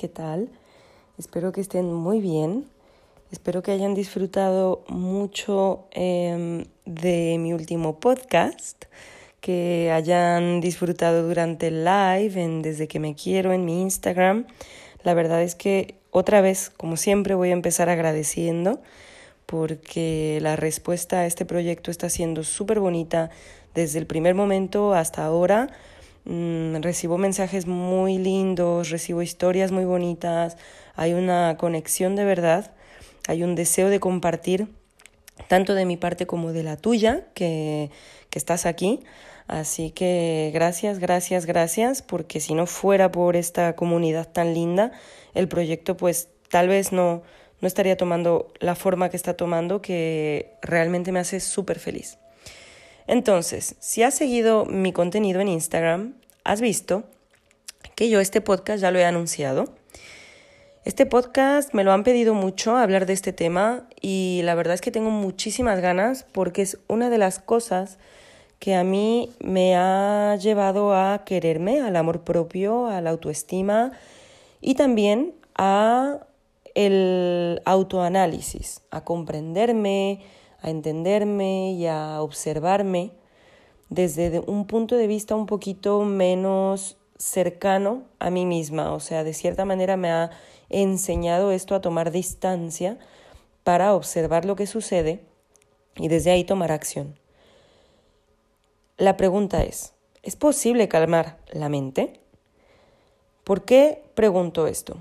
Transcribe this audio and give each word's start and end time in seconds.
¿qué 0.00 0.08
tal? 0.08 0.48
Espero 1.18 1.52
que 1.52 1.60
estén 1.60 1.92
muy 1.92 2.22
bien. 2.22 2.64
Espero 3.30 3.62
que 3.62 3.70
hayan 3.70 3.92
disfrutado 3.92 4.82
mucho 4.88 5.88
em, 5.90 6.64
de 6.86 7.36
mi 7.38 7.52
último 7.52 8.00
podcast, 8.00 8.86
que 9.42 9.90
hayan 9.92 10.62
disfrutado 10.62 11.28
durante 11.28 11.66
el 11.66 11.84
live 11.84 12.62
Desde 12.62 12.88
que 12.88 12.98
me 12.98 13.14
quiero 13.14 13.52
en 13.52 13.66
mi 13.66 13.82
Instagram. 13.82 14.46
La 15.02 15.12
verdad 15.12 15.42
es 15.42 15.54
que 15.54 15.96
otra 16.12 16.40
vez, 16.40 16.70
como 16.70 16.96
siempre, 16.96 17.34
voy 17.34 17.50
a 17.50 17.52
empezar 17.52 17.90
agradeciendo 17.90 18.80
porque 19.44 20.38
la 20.40 20.56
respuesta 20.56 21.18
a 21.18 21.26
este 21.26 21.44
proyecto 21.44 21.90
está 21.90 22.08
siendo 22.08 22.42
súper 22.42 22.80
bonita 22.80 23.28
desde 23.74 23.98
el 23.98 24.06
primer 24.06 24.34
momento 24.34 24.94
hasta 24.94 25.26
ahora. 25.26 25.68
Mm, 26.24 26.76
recibo 26.82 27.18
mensajes 27.18 27.66
muy 27.66 28.18
lindos, 28.18 28.90
recibo 28.90 29.22
historias 29.22 29.72
muy 29.72 29.84
bonitas, 29.84 30.56
hay 30.94 31.14
una 31.14 31.56
conexión 31.58 32.14
de 32.16 32.24
verdad, 32.24 32.72
hay 33.26 33.42
un 33.42 33.54
deseo 33.54 33.88
de 33.88 34.00
compartir 34.00 34.68
tanto 35.48 35.74
de 35.74 35.86
mi 35.86 35.96
parte 35.96 36.26
como 36.26 36.52
de 36.52 36.62
la 36.62 36.76
tuya, 36.76 37.26
que, 37.34 37.90
que 38.28 38.38
estás 38.38 38.66
aquí. 38.66 39.00
Así 39.46 39.90
que 39.90 40.50
gracias, 40.54 41.00
gracias, 41.00 41.46
gracias, 41.46 42.02
porque 42.02 42.38
si 42.38 42.54
no 42.54 42.66
fuera 42.66 43.10
por 43.10 43.34
esta 43.34 43.74
comunidad 43.74 44.28
tan 44.28 44.54
linda, 44.54 44.92
el 45.34 45.48
proyecto 45.48 45.96
pues 45.96 46.28
tal 46.48 46.68
vez 46.68 46.92
no, 46.92 47.22
no 47.60 47.66
estaría 47.66 47.96
tomando 47.96 48.52
la 48.60 48.74
forma 48.74 49.08
que 49.08 49.16
está 49.16 49.34
tomando, 49.34 49.82
que 49.82 50.52
realmente 50.62 51.10
me 51.10 51.18
hace 51.18 51.40
súper 51.40 51.78
feliz. 51.80 52.18
Entonces, 53.10 53.74
si 53.80 54.04
has 54.04 54.14
seguido 54.14 54.66
mi 54.66 54.92
contenido 54.92 55.40
en 55.40 55.48
Instagram, 55.48 56.14
has 56.44 56.60
visto 56.60 57.02
que 57.96 58.08
yo 58.08 58.20
este 58.20 58.40
podcast 58.40 58.80
ya 58.80 58.92
lo 58.92 59.00
he 59.00 59.04
anunciado. 59.04 59.74
Este 60.84 61.06
podcast 61.06 61.74
me 61.74 61.82
lo 61.82 61.90
han 61.90 62.04
pedido 62.04 62.34
mucho 62.34 62.76
hablar 62.76 63.06
de 63.06 63.14
este 63.14 63.32
tema 63.32 63.88
y 64.00 64.42
la 64.44 64.54
verdad 64.54 64.74
es 64.74 64.80
que 64.80 64.92
tengo 64.92 65.10
muchísimas 65.10 65.80
ganas 65.80 66.24
porque 66.30 66.62
es 66.62 66.78
una 66.86 67.10
de 67.10 67.18
las 67.18 67.40
cosas 67.40 67.98
que 68.60 68.76
a 68.76 68.84
mí 68.84 69.32
me 69.40 69.74
ha 69.74 70.36
llevado 70.36 70.94
a 70.94 71.24
quererme, 71.24 71.80
al 71.80 71.96
amor 71.96 72.22
propio, 72.22 72.86
a 72.86 73.00
la 73.00 73.10
autoestima 73.10 73.90
y 74.60 74.76
también 74.76 75.34
a 75.56 76.20
el 76.76 77.60
autoanálisis, 77.64 78.82
a 78.92 79.02
comprenderme, 79.02 80.20
a 80.62 80.70
entenderme 80.70 81.72
y 81.72 81.86
a 81.86 82.20
observarme 82.22 83.12
desde 83.88 84.40
un 84.40 84.66
punto 84.66 84.96
de 84.96 85.06
vista 85.06 85.34
un 85.34 85.46
poquito 85.46 86.04
menos 86.04 86.96
cercano 87.18 88.04
a 88.18 88.30
mí 88.30 88.46
misma. 88.46 88.92
O 88.92 89.00
sea, 89.00 89.24
de 89.24 89.34
cierta 89.34 89.64
manera 89.64 89.96
me 89.96 90.10
ha 90.10 90.30
enseñado 90.68 91.52
esto 91.52 91.74
a 91.74 91.80
tomar 91.80 92.10
distancia 92.10 92.98
para 93.64 93.94
observar 93.94 94.44
lo 94.44 94.56
que 94.56 94.66
sucede 94.66 95.20
y 95.96 96.08
desde 96.08 96.30
ahí 96.30 96.44
tomar 96.44 96.72
acción. 96.72 97.18
La 98.96 99.16
pregunta 99.16 99.62
es, 99.62 99.94
¿es 100.22 100.36
posible 100.36 100.88
calmar 100.88 101.38
la 101.52 101.68
mente? 101.68 102.20
¿Por 103.44 103.64
qué 103.64 104.02
pregunto 104.14 104.66
esto? 104.66 104.98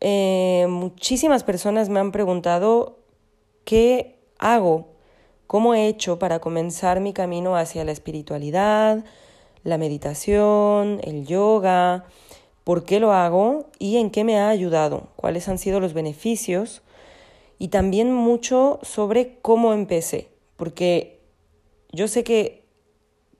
Eh, 0.00 0.66
muchísimas 0.68 1.44
personas 1.44 1.88
me 1.88 2.00
han 2.00 2.10
preguntado 2.10 2.98
qué 3.64 4.11
hago, 4.42 4.88
cómo 5.46 5.74
he 5.74 5.86
hecho 5.86 6.18
para 6.18 6.40
comenzar 6.40 7.00
mi 7.00 7.12
camino 7.12 7.56
hacia 7.56 7.84
la 7.84 7.92
espiritualidad, 7.92 9.04
la 9.64 9.78
meditación, 9.78 11.00
el 11.04 11.26
yoga, 11.26 12.04
por 12.64 12.84
qué 12.84 13.00
lo 13.00 13.12
hago 13.12 13.66
y 13.78 13.96
en 13.96 14.10
qué 14.10 14.24
me 14.24 14.38
ha 14.38 14.48
ayudado, 14.48 15.08
cuáles 15.16 15.48
han 15.48 15.58
sido 15.58 15.80
los 15.80 15.94
beneficios 15.94 16.82
y 17.58 17.68
también 17.68 18.12
mucho 18.12 18.80
sobre 18.82 19.38
cómo 19.40 19.72
empecé, 19.72 20.28
porque 20.56 21.20
yo 21.92 22.08
sé 22.08 22.24
que 22.24 22.62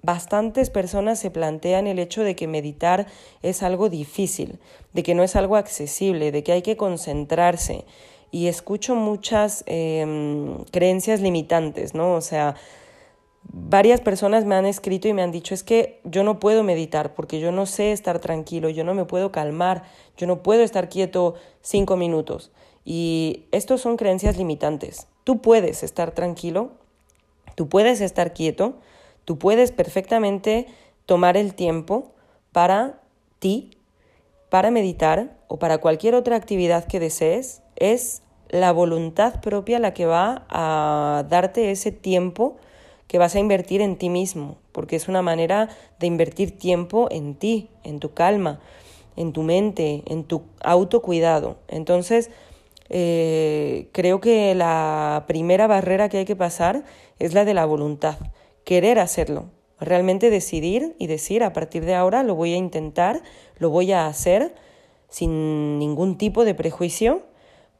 bastantes 0.03 0.71
personas 0.71 1.19
se 1.19 1.31
plantean 1.31 1.87
el 1.87 1.99
hecho 1.99 2.23
de 2.23 2.37
que 2.37 2.49
meditar 2.49 3.07
es 3.43 3.63
algo 3.63 3.89
difícil, 3.89 4.59
de 4.93 5.03
que 5.03 5.15
no 5.15 5.23
es 5.23 5.37
algo 5.37 5.57
accesible, 5.57 6.33
de 6.33 6.43
que 6.43 6.53
hay 6.53 6.63
que 6.63 6.77
concentrarse. 6.77 7.85
Y 8.33 8.49
escucho 8.49 8.97
muchas 8.97 9.63
em, 9.67 10.65
creencias 10.73 11.21
limitantes, 11.21 11.95
¿no? 11.95 12.15
O 12.15 12.21
sea, 12.21 12.57
varias 13.45 14.01
personas 14.01 14.45
me 14.45 14.57
han 14.57 14.67
escrito 14.67 15.07
y 15.07 15.13
me 15.13 15.23
han 15.23 15.31
dicho, 15.31 15.55
es 15.55 15.63
que 15.63 16.01
yo 16.03 16.25
no 16.25 16.41
puedo 16.41 16.65
meditar 16.65 17.15
porque 17.15 17.39
yo 17.39 17.53
no 17.53 17.67
sé 17.67 17.93
estar 17.93 18.19
tranquilo, 18.19 18.69
yo 18.69 18.83
no 18.83 18.95
me 18.95 19.05
puedo 19.05 19.31
calmar, 19.31 19.85
yo 20.17 20.27
no 20.27 20.43
puedo 20.43 20.63
estar 20.63 20.89
quieto 20.89 21.35
cinco 21.61 21.97
minutos. 21.97 22.51
Y 22.85 23.45
estos 23.53 23.81
son 23.81 23.97
creencias 23.97 24.37
limitantes. 24.37 25.07
Tú 25.23 25.41
puedes 25.41 25.85
estar 25.85 26.11
tranquilo, 26.11 26.73
tú 27.55 27.69
puedes 27.69 28.01
estar 28.01 28.33
quieto, 28.33 28.81
Tú 29.25 29.39
puedes 29.39 29.73
perfectamente 29.73 30.67
tomar 31.07 31.37
el 31.37 31.55
tiempo 31.55 32.13
para 32.51 33.01
ti, 33.39 33.79
para 34.51 34.71
meditar 34.71 35.39
o 35.49 35.59
para 35.59 35.79
cualquier 35.79 36.15
otra 36.15 36.37
actividad 36.37 36.87
que 36.87 37.01
desees. 37.01 37.62
Es 37.77 38.23
la 38.49 38.73
voluntad 38.73 39.41
propia 39.41 39.79
la 39.79 39.95
que 39.95 40.07
va 40.07 40.45
a 40.49 41.25
darte 41.29 41.71
ese 41.71 41.93
tiempo 41.93 42.57
que 43.07 43.19
vas 43.19 43.35
a 43.35 43.41
invertir 43.41 43.81
en 43.81 43.97
ti 43.97 44.09
mismo, 44.09 44.57
porque 44.73 44.97
es 44.97 45.09
una 45.09 45.23
manera 45.23 45.69
de 45.99 46.07
invertir 46.07 46.57
tiempo 46.59 47.09
en 47.11 47.35
ti, 47.35 47.69
en 47.85 48.01
tu 48.01 48.15
calma, 48.15 48.61
en 49.17 49.33
tu 49.33 49.43
mente, 49.43 50.03
en 50.07 50.25
tu 50.25 50.43
autocuidado. 50.63 51.57
Entonces, 51.69 52.31
eh, 52.89 53.89
creo 53.93 54.21
que 54.21 54.55
la 54.55 55.25
primera 55.27 55.67
barrera 55.67 56.09
que 56.09 56.19
hay 56.19 56.25
que 56.25 56.37
pasar 56.37 56.85
es 57.19 57.35
la 57.35 57.45
de 57.45 57.55
la 57.55 57.67
voluntad 57.67 58.17
querer 58.65 58.99
hacerlo, 58.99 59.47
realmente 59.81 60.31
decidir 60.31 60.95
y 60.99 61.07
decir 61.07 61.43
a 61.43 61.53
partir 61.53 61.85
de 61.85 61.95
ahora 61.95 62.23
lo 62.23 62.35
voy 62.35 62.55
a 62.55 62.57
intentar, 62.57 63.23
lo 63.59 63.71
voy 63.71 63.93
a 63.93 64.07
hacer 64.07 64.55
sin 65.09 65.79
ningún 65.79 66.17
tipo 66.17 66.45
de 66.45 66.55
prejuicio, 66.55 67.23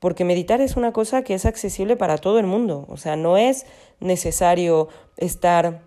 porque 0.03 0.25
meditar 0.25 0.61
es 0.61 0.75
una 0.77 0.93
cosa 0.93 1.23
que 1.23 1.33
es 1.33 1.47
accesible 1.47 1.95
para 1.95 2.19
todo 2.19 2.41
el 2.41 2.47
mundo, 2.49 2.87
o 2.89 2.97
sea, 2.97 3.15
no 3.15 3.37
es 3.37 3.67
necesario 4.01 4.89
estar 5.17 5.81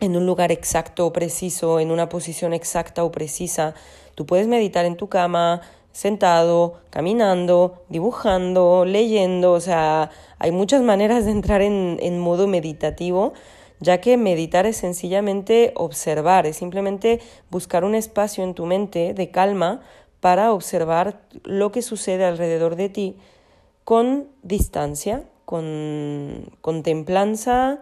en 0.00 0.16
un 0.16 0.26
lugar 0.26 0.50
exacto 0.50 1.06
o 1.06 1.12
preciso, 1.12 1.78
en 1.78 1.92
una 1.92 2.08
posición 2.08 2.54
exacta 2.54 3.04
o 3.04 3.12
precisa. 3.12 3.74
Tú 4.16 4.26
puedes 4.26 4.48
meditar 4.48 4.84
en 4.84 4.96
tu 4.96 5.08
cama, 5.08 5.60
sentado, 5.92 6.80
caminando, 6.90 7.84
dibujando, 7.88 8.84
leyendo, 8.84 9.52
o 9.52 9.60
sea, 9.60 10.10
hay 10.40 10.50
muchas 10.50 10.82
maneras 10.82 11.24
de 11.24 11.30
entrar 11.30 11.62
en, 11.62 12.18
modo 12.18 12.48
meditativo 12.48 13.32
ya 13.78 14.00
que 14.00 14.16
meditar 14.16 14.66
es 14.66 14.76
sencillamente 14.76 15.72
observar, 15.76 16.46
es 16.46 16.56
simplemente 16.56 17.20
buscar 17.48 17.84
un 17.84 17.94
espacio 17.94 18.42
en 18.42 18.54
tu 18.54 18.66
mente 18.66 19.14
de 19.14 19.30
calma 19.30 19.82
para 20.18 20.52
observar 20.52 21.20
lo 21.44 21.70
que 21.70 21.82
sucede 21.82 22.24
alrededor 22.24 22.74
de 22.74 22.88
ti 22.88 23.16
con 23.84 24.28
distancia, 24.42 25.24
con 25.44 26.50
contemplanza 26.60 27.80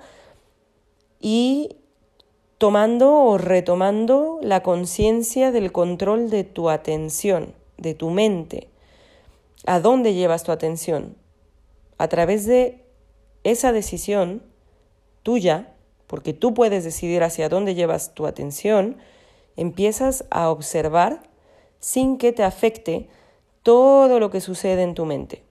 y 1.20 1.76
tomando 2.58 3.12
o 3.12 3.38
retomando 3.38 4.38
la 4.42 4.62
conciencia 4.62 5.50
del 5.52 5.72
control 5.72 6.30
de 6.30 6.44
tu 6.44 6.68
atención, 6.68 7.54
de 7.78 7.94
tu 7.94 8.10
mente. 8.10 8.68
¿A 9.66 9.80
dónde 9.80 10.14
llevas 10.14 10.42
tu 10.42 10.52
atención? 10.52 11.16
A 11.98 12.08
través 12.08 12.46
de 12.46 12.84
esa 13.44 13.72
decisión 13.72 14.42
tuya 15.22 15.74
porque 16.06 16.32
tú 16.32 16.54
puedes 16.54 16.82
decidir 16.82 17.22
hacia 17.22 17.48
dónde 17.48 17.76
llevas 17.76 18.14
tu 18.14 18.26
atención, 18.26 18.96
empiezas 19.56 20.24
a 20.30 20.50
observar 20.50 21.22
sin 21.78 22.18
que 22.18 22.32
te 22.32 22.42
afecte 22.42 23.08
todo 23.62 24.18
lo 24.18 24.28
que 24.28 24.40
sucede 24.40 24.82
en 24.82 24.94
tu 24.94 25.04
mente. 25.04 25.44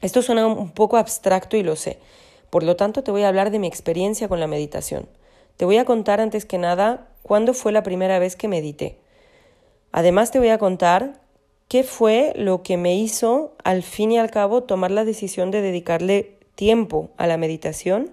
Esto 0.00 0.22
suena 0.22 0.46
un 0.46 0.70
poco 0.70 0.96
abstracto 0.96 1.56
y 1.56 1.62
lo 1.62 1.76
sé. 1.76 1.98
Por 2.50 2.62
lo 2.62 2.76
tanto, 2.76 3.02
te 3.02 3.10
voy 3.10 3.22
a 3.22 3.28
hablar 3.28 3.50
de 3.50 3.58
mi 3.58 3.66
experiencia 3.66 4.28
con 4.28 4.40
la 4.40 4.46
meditación. 4.46 5.08
Te 5.56 5.64
voy 5.64 5.76
a 5.76 5.84
contar 5.84 6.20
antes 6.20 6.44
que 6.44 6.58
nada 6.58 7.08
cuándo 7.22 7.54
fue 7.54 7.72
la 7.72 7.82
primera 7.82 8.18
vez 8.18 8.36
que 8.36 8.48
medité. 8.48 8.98
Además, 9.92 10.30
te 10.30 10.38
voy 10.38 10.48
a 10.48 10.58
contar 10.58 11.20
qué 11.68 11.84
fue 11.84 12.32
lo 12.34 12.62
que 12.62 12.76
me 12.76 12.96
hizo, 12.96 13.54
al 13.62 13.82
fin 13.82 14.12
y 14.12 14.18
al 14.18 14.30
cabo, 14.30 14.62
tomar 14.62 14.90
la 14.90 15.04
decisión 15.04 15.50
de 15.50 15.60
dedicarle 15.60 16.38
tiempo 16.54 17.10
a 17.16 17.26
la 17.26 17.36
meditación 17.36 18.12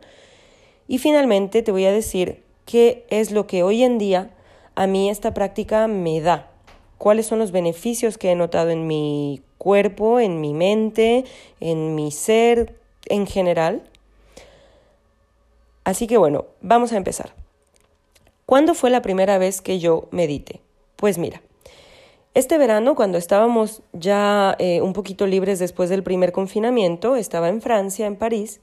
y 0.88 1.00
finalmente 1.00 1.62
te 1.64 1.72
voy 1.72 1.86
a 1.86 1.92
decir 1.92 2.44
qué 2.66 3.06
es 3.10 3.32
lo 3.32 3.46
que 3.46 3.64
hoy 3.64 3.84
en 3.84 3.98
día 3.98 4.30
a 4.76 4.88
mí 4.88 5.10
esta 5.10 5.34
práctica 5.34 5.88
me 5.88 6.22
da, 6.22 6.50
cuáles 6.98 7.26
son 7.26 7.40
los 7.40 7.52
beneficios 7.52 8.18
que 8.18 8.32
he 8.32 8.36
notado 8.36 8.70
en 8.70 8.88
mi 8.88 9.42
cuerpo, 9.58 10.20
en 10.20 10.42
mi 10.42 10.54
mente, 10.54 11.26
en 11.60 11.96
mi 11.96 12.12
ser 12.12 12.76
en 13.08 13.28
general. 13.28 13.84
Así 15.84 16.08
que 16.08 16.18
bueno, 16.18 16.46
vamos 16.62 16.92
a 16.92 16.98
empezar. 16.98 17.34
¿Cuándo 18.46 18.74
fue 18.74 18.90
la 18.90 19.02
primera 19.02 19.38
vez 19.38 19.62
que 19.62 19.80
yo 19.80 20.08
medité? 20.12 20.62
Pues 20.96 21.18
mira, 21.18 21.42
Este 22.34 22.58
verano, 22.58 22.96
cuando 22.96 23.18
estábamos 23.18 23.82
ya 23.94 24.56
eh, 24.60 24.82
un 24.82 24.94
poquito 24.94 25.26
libres 25.26 25.58
después 25.58 25.90
del 25.90 26.04
primer 26.04 26.32
confinamiento, 26.32 27.16
estaba 27.16 27.50
en 27.50 27.62
Francia, 27.62 28.06
en 28.06 28.16
París, 28.16 28.62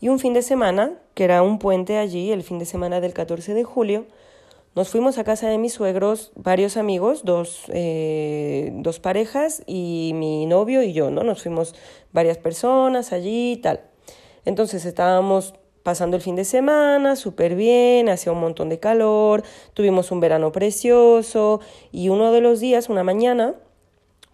y 0.00 0.08
un 0.08 0.18
fin 0.20 0.32
de 0.32 0.42
semana, 0.42 0.92
que 1.14 1.24
era 1.24 1.42
un 1.42 1.58
puente 1.58 1.98
allí, 1.98 2.30
el 2.30 2.44
fin 2.44 2.58
de 2.58 2.66
semana 2.66 3.00
del 3.00 3.14
14 3.14 3.52
de 3.54 3.64
julio, 3.64 4.06
nos 4.76 4.90
fuimos 4.90 5.16
a 5.16 5.24
casa 5.24 5.48
de 5.48 5.56
mis 5.56 5.72
suegros, 5.72 6.32
varios 6.36 6.76
amigos, 6.76 7.24
dos, 7.24 7.62
eh, 7.68 8.70
dos 8.74 9.00
parejas 9.00 9.62
y 9.66 10.12
mi 10.14 10.44
novio 10.44 10.82
y 10.82 10.92
yo, 10.92 11.10
¿no? 11.10 11.22
Nos 11.22 11.42
fuimos 11.42 11.74
varias 12.12 12.36
personas 12.36 13.14
allí 13.14 13.52
y 13.52 13.56
tal. 13.56 13.80
Entonces 14.44 14.84
estábamos 14.84 15.54
pasando 15.82 16.14
el 16.16 16.22
fin 16.22 16.36
de 16.36 16.44
semana 16.44 17.16
súper 17.16 17.54
bien, 17.54 18.10
hacía 18.10 18.32
un 18.32 18.40
montón 18.40 18.68
de 18.68 18.78
calor, 18.78 19.44
tuvimos 19.72 20.10
un 20.10 20.20
verano 20.20 20.52
precioso 20.52 21.60
y 21.90 22.10
uno 22.10 22.30
de 22.30 22.42
los 22.42 22.60
días, 22.60 22.90
una 22.90 23.02
mañana, 23.02 23.54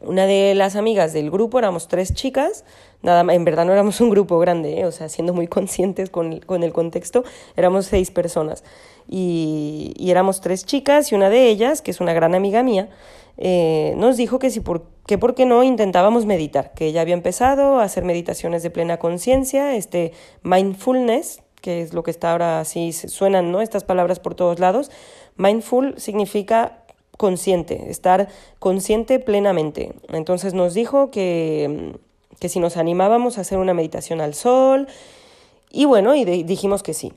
una 0.01 0.27
de 0.27 0.57
las 0.57 0.75
amigas 0.75 1.13
del 1.13 1.31
grupo, 1.31 1.61
éramos 1.61 1.87
tres 1.87 2.15
chicas, 2.15 2.65
nada 3.03 3.33
en 3.33 3.45
verdad 3.45 3.65
no 3.65 3.73
éramos 3.73 4.01
un 4.01 4.11
grupo 4.11 4.41
grande, 4.41 4.81
¿eh? 4.81 4.87
o 4.87 4.93
sea, 4.93 5.09
siendo 5.09 5.35
muy 5.35 5.47
conscientes 5.57 6.11
con, 6.11 6.41
con, 6.41 6.65
el 6.65 6.73
contexto, 6.73 7.23
éramos 7.55 7.87
seis 7.87 8.11
personas 8.11 8.65
y, 9.09 9.93
y, 9.97 10.11
éramos 10.11 10.41
tres 10.41 10.65
chicas 10.65 11.13
y 11.13 11.15
una 11.15 11.31
de 11.31 11.49
ellas, 11.49 11.83
que 11.83 11.91
es 11.91 12.01
una 12.01 12.13
gran 12.13 12.35
amiga 12.35 12.63
mía, 12.63 12.89
eh, 13.39 13.95
nos 13.97 14.17
dijo 14.17 14.39
que 14.39 14.51
si 14.51 14.61
por, 14.61 14.85
que 15.07 15.19
por 15.19 15.35
qué 15.35 15.47
no 15.47 15.63
intentábamos 15.63 16.27
meditar, 16.27 16.73
que 16.75 16.87
ella 16.87 17.01
había 17.01 17.15
empezado 17.15 17.79
a 17.79 17.85
hacer 17.85 18.05
meditaciones 18.05 18.63
de 18.63 18.71
plena 18.71 18.99
conciencia, 18.99 19.75
este 19.75 20.13
mindfulness, 20.43 21.43
que 21.61 21.83
es 21.83 21.95
lo 21.95 22.03
que 22.03 22.11
está 22.11 22.33
ahora 22.33 22.61
así, 22.61 22.93
suenan 22.93 23.53
¿no? 23.53 23.63
estas 23.63 23.85
palabras 23.85 24.21
por 24.21 24.35
todos 24.35 24.59
lados. 24.59 24.91
Mindful 25.37 25.95
significa 25.97 26.85
consciente, 27.17 27.91
estar 27.91 28.29
consciente 28.59 29.19
plenamente. 29.19 29.95
Entonces 30.09 30.55
nos 30.55 30.75
dijo 30.75 31.11
que, 31.11 31.97
que 32.39 32.49
si 32.49 32.59
nos 32.59 32.77
animábamos 32.77 33.39
a 33.39 33.43
hacer 33.43 33.59
una 33.59 33.75
meditación 33.75 34.21
al 34.21 34.35
sol, 34.35 34.89
y 35.71 35.87
bueno, 35.87 36.15
y 36.15 36.25
dijimos 36.43 36.83
que 36.83 36.93
sí. 36.93 37.13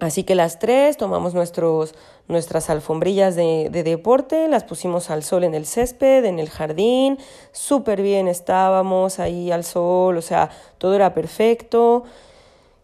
Así 0.00 0.24
que 0.24 0.34
las 0.34 0.58
tres 0.58 0.96
tomamos 0.96 1.34
nuestros, 1.34 1.94
nuestras 2.26 2.70
alfombrillas 2.70 3.36
de, 3.36 3.68
de, 3.70 3.82
deporte, 3.82 4.48
las 4.48 4.64
pusimos 4.64 5.10
al 5.10 5.22
sol 5.22 5.44
en 5.44 5.54
el 5.54 5.66
césped, 5.66 6.24
en 6.24 6.38
el 6.38 6.48
jardín, 6.48 7.18
súper 7.52 8.00
bien 8.00 8.26
estábamos 8.26 9.18
ahí 9.18 9.50
al 9.50 9.62
sol, 9.62 10.16
o 10.16 10.22
sea, 10.22 10.50
todo 10.78 10.94
era 10.94 11.12
perfecto 11.12 12.04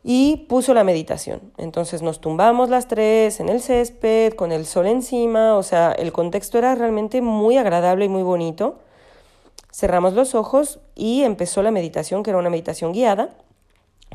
y 0.05 0.47
puso 0.49 0.75
la 0.75 0.85
meditación. 0.85 1.41
Entonces 1.57 2.03
nos 2.03 2.21
tumbamos 2.21 2.69
las 2.69 2.87
tres 2.87 3.41
en 3.41 3.49
el 3.49 3.63
césped, 3.63 4.35
con 4.35 4.53
el 4.53 4.67
sol 4.67 4.87
encima, 4.87 5.57
o 5.57 5.63
sea, 5.63 5.93
el 5.93 6.13
contexto 6.13 6.59
era 6.59 6.75
realmente 6.75 7.23
muy 7.23 7.57
agradable 7.57 8.05
y 8.05 8.09
muy 8.11 8.23
bonito. 8.23 8.79
Cerramos 9.73 10.13
los 10.13 10.35
ojos 10.35 10.81
y 10.95 11.23
empezó 11.23 11.63
la 11.63 11.71
meditación, 11.71 12.23
que 12.23 12.31
era 12.31 12.39
una 12.39 12.51
meditación 12.51 12.93
guiada 12.93 13.31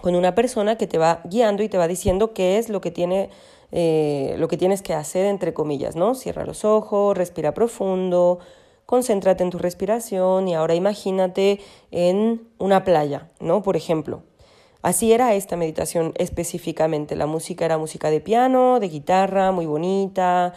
con 0.01 0.15
una 0.15 0.35
persona 0.35 0.77
que 0.77 0.87
te 0.87 0.97
va 0.97 1.21
guiando 1.25 1.63
y 1.63 1.69
te 1.69 1.77
va 1.77 1.87
diciendo 1.87 2.33
qué 2.33 2.57
es 2.57 2.69
lo 2.69 2.81
que 2.81 2.91
tiene 2.91 3.29
eh, 3.71 4.35
lo 4.37 4.47
que 4.49 4.57
tienes 4.57 4.81
que 4.81 4.93
hacer 4.93 5.25
entre 5.25 5.53
comillas, 5.53 5.95
¿no? 5.95 6.13
Cierra 6.13 6.45
los 6.45 6.65
ojos, 6.65 7.17
respira 7.17 7.53
profundo, 7.53 8.39
concéntrate 8.85 9.43
en 9.43 9.49
tu 9.49 9.57
respiración 9.57 10.47
y 10.49 10.55
ahora 10.55 10.75
imagínate 10.75 11.61
en 11.91 12.49
una 12.57 12.83
playa, 12.83 13.29
¿no? 13.39 13.63
Por 13.63 13.77
ejemplo. 13.77 14.23
Así 14.81 15.13
era 15.13 15.35
esta 15.35 15.55
meditación 15.55 16.11
específicamente. 16.17 17.15
La 17.15 17.27
música 17.27 17.65
era 17.65 17.77
música 17.77 18.09
de 18.09 18.19
piano, 18.19 18.79
de 18.79 18.89
guitarra, 18.89 19.51
muy 19.51 19.67
bonita. 19.67 20.53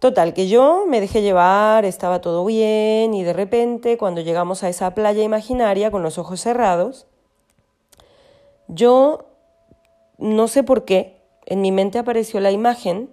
Total, 0.00 0.34
que 0.34 0.48
yo 0.48 0.86
me 0.88 1.00
dejé 1.00 1.22
llevar, 1.22 1.84
estaba 1.84 2.20
todo 2.20 2.44
bien 2.44 3.14
y 3.14 3.22
de 3.22 3.32
repente 3.32 3.96
cuando 3.96 4.22
llegamos 4.22 4.64
a 4.64 4.68
esa 4.68 4.94
playa 4.94 5.22
imaginaria 5.22 5.90
con 5.90 6.02
los 6.02 6.18
ojos 6.18 6.40
cerrados, 6.40 7.06
yo 8.72 9.26
no 10.18 10.48
sé 10.48 10.62
por 10.62 10.84
qué, 10.84 11.20
en 11.46 11.60
mi 11.60 11.72
mente 11.72 11.98
apareció 11.98 12.40
la 12.40 12.52
imagen 12.52 13.10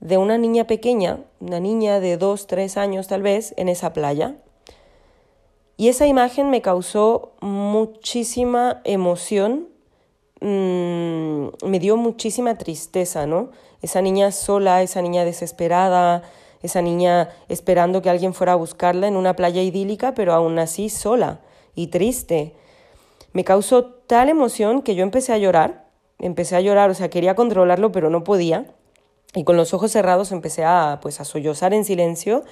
de 0.00 0.18
una 0.18 0.36
niña 0.36 0.66
pequeña, 0.66 1.20
una 1.40 1.60
niña 1.60 2.00
de 2.00 2.16
dos, 2.18 2.46
tres 2.46 2.76
años 2.76 3.08
tal 3.08 3.22
vez, 3.22 3.54
en 3.56 3.68
esa 3.68 3.92
playa. 3.92 4.36
Y 5.78 5.88
esa 5.88 6.06
imagen 6.06 6.50
me 6.50 6.62
causó 6.62 7.32
muchísima 7.40 8.80
emoción, 8.84 9.68
mmm, 10.40 11.48
me 11.64 11.78
dio 11.80 11.96
muchísima 11.96 12.58
tristeza, 12.58 13.26
¿no? 13.26 13.50
Esa 13.82 14.02
niña 14.02 14.32
sola, 14.32 14.82
esa 14.82 15.00
niña 15.00 15.24
desesperada, 15.24 16.22
esa 16.62 16.82
niña 16.82 17.30
esperando 17.48 18.02
que 18.02 18.10
alguien 18.10 18.34
fuera 18.34 18.52
a 18.52 18.56
buscarla 18.56 19.06
en 19.06 19.16
una 19.16 19.36
playa 19.36 19.62
idílica, 19.62 20.14
pero 20.14 20.34
aún 20.34 20.58
así 20.58 20.88
sola 20.88 21.40
y 21.74 21.86
triste. 21.88 22.54
Me 23.36 23.44
causó 23.44 23.84
tal 23.84 24.30
emoción 24.30 24.80
que 24.80 24.94
yo 24.94 25.02
empecé 25.02 25.34
a 25.34 25.36
llorar, 25.36 25.84
empecé 26.18 26.56
a 26.56 26.62
llorar, 26.62 26.88
o 26.88 26.94
sea, 26.94 27.10
quería 27.10 27.34
controlarlo, 27.34 27.92
pero 27.92 28.08
no 28.08 28.24
podía. 28.24 28.64
Y 29.34 29.44
con 29.44 29.58
los 29.58 29.74
ojos 29.74 29.92
cerrados 29.92 30.32
empecé 30.32 30.64
a, 30.64 31.00
pues, 31.02 31.20
a 31.20 31.26
sollozar 31.26 31.74
en 31.74 31.84
silencio, 31.84 32.44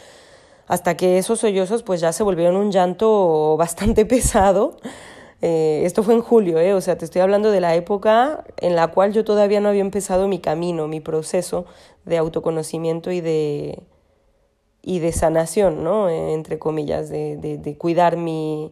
hasta 0.66 0.94
que 0.94 1.16
esos 1.16 1.40
sollozos 1.40 1.82
pues 1.82 2.02
ya 2.02 2.12
se 2.12 2.22
volvieron 2.22 2.56
un 2.56 2.70
llanto 2.70 3.56
bastante 3.58 4.04
pesado. 4.04 4.76
Eh, 5.40 5.84
esto 5.86 6.02
fue 6.02 6.12
en 6.12 6.20
julio, 6.20 6.58
¿eh? 6.58 6.74
o 6.74 6.82
sea, 6.82 6.98
te 6.98 7.06
estoy 7.06 7.22
hablando 7.22 7.50
de 7.50 7.62
la 7.62 7.74
época 7.74 8.44
en 8.58 8.76
la 8.76 8.88
cual 8.88 9.14
yo 9.14 9.24
todavía 9.24 9.60
no 9.60 9.70
había 9.70 9.80
empezado 9.80 10.28
mi 10.28 10.38
camino, 10.38 10.86
mi 10.86 11.00
proceso 11.00 11.64
de 12.04 12.18
autoconocimiento 12.18 13.10
y 13.10 13.22
de, 13.22 13.82
y 14.82 14.98
de 14.98 15.12
sanación, 15.12 15.82
¿no? 15.82 16.10
entre 16.10 16.58
comillas, 16.58 17.08
de, 17.08 17.38
de, 17.38 17.56
de 17.56 17.78
cuidar 17.78 18.18
mi, 18.18 18.70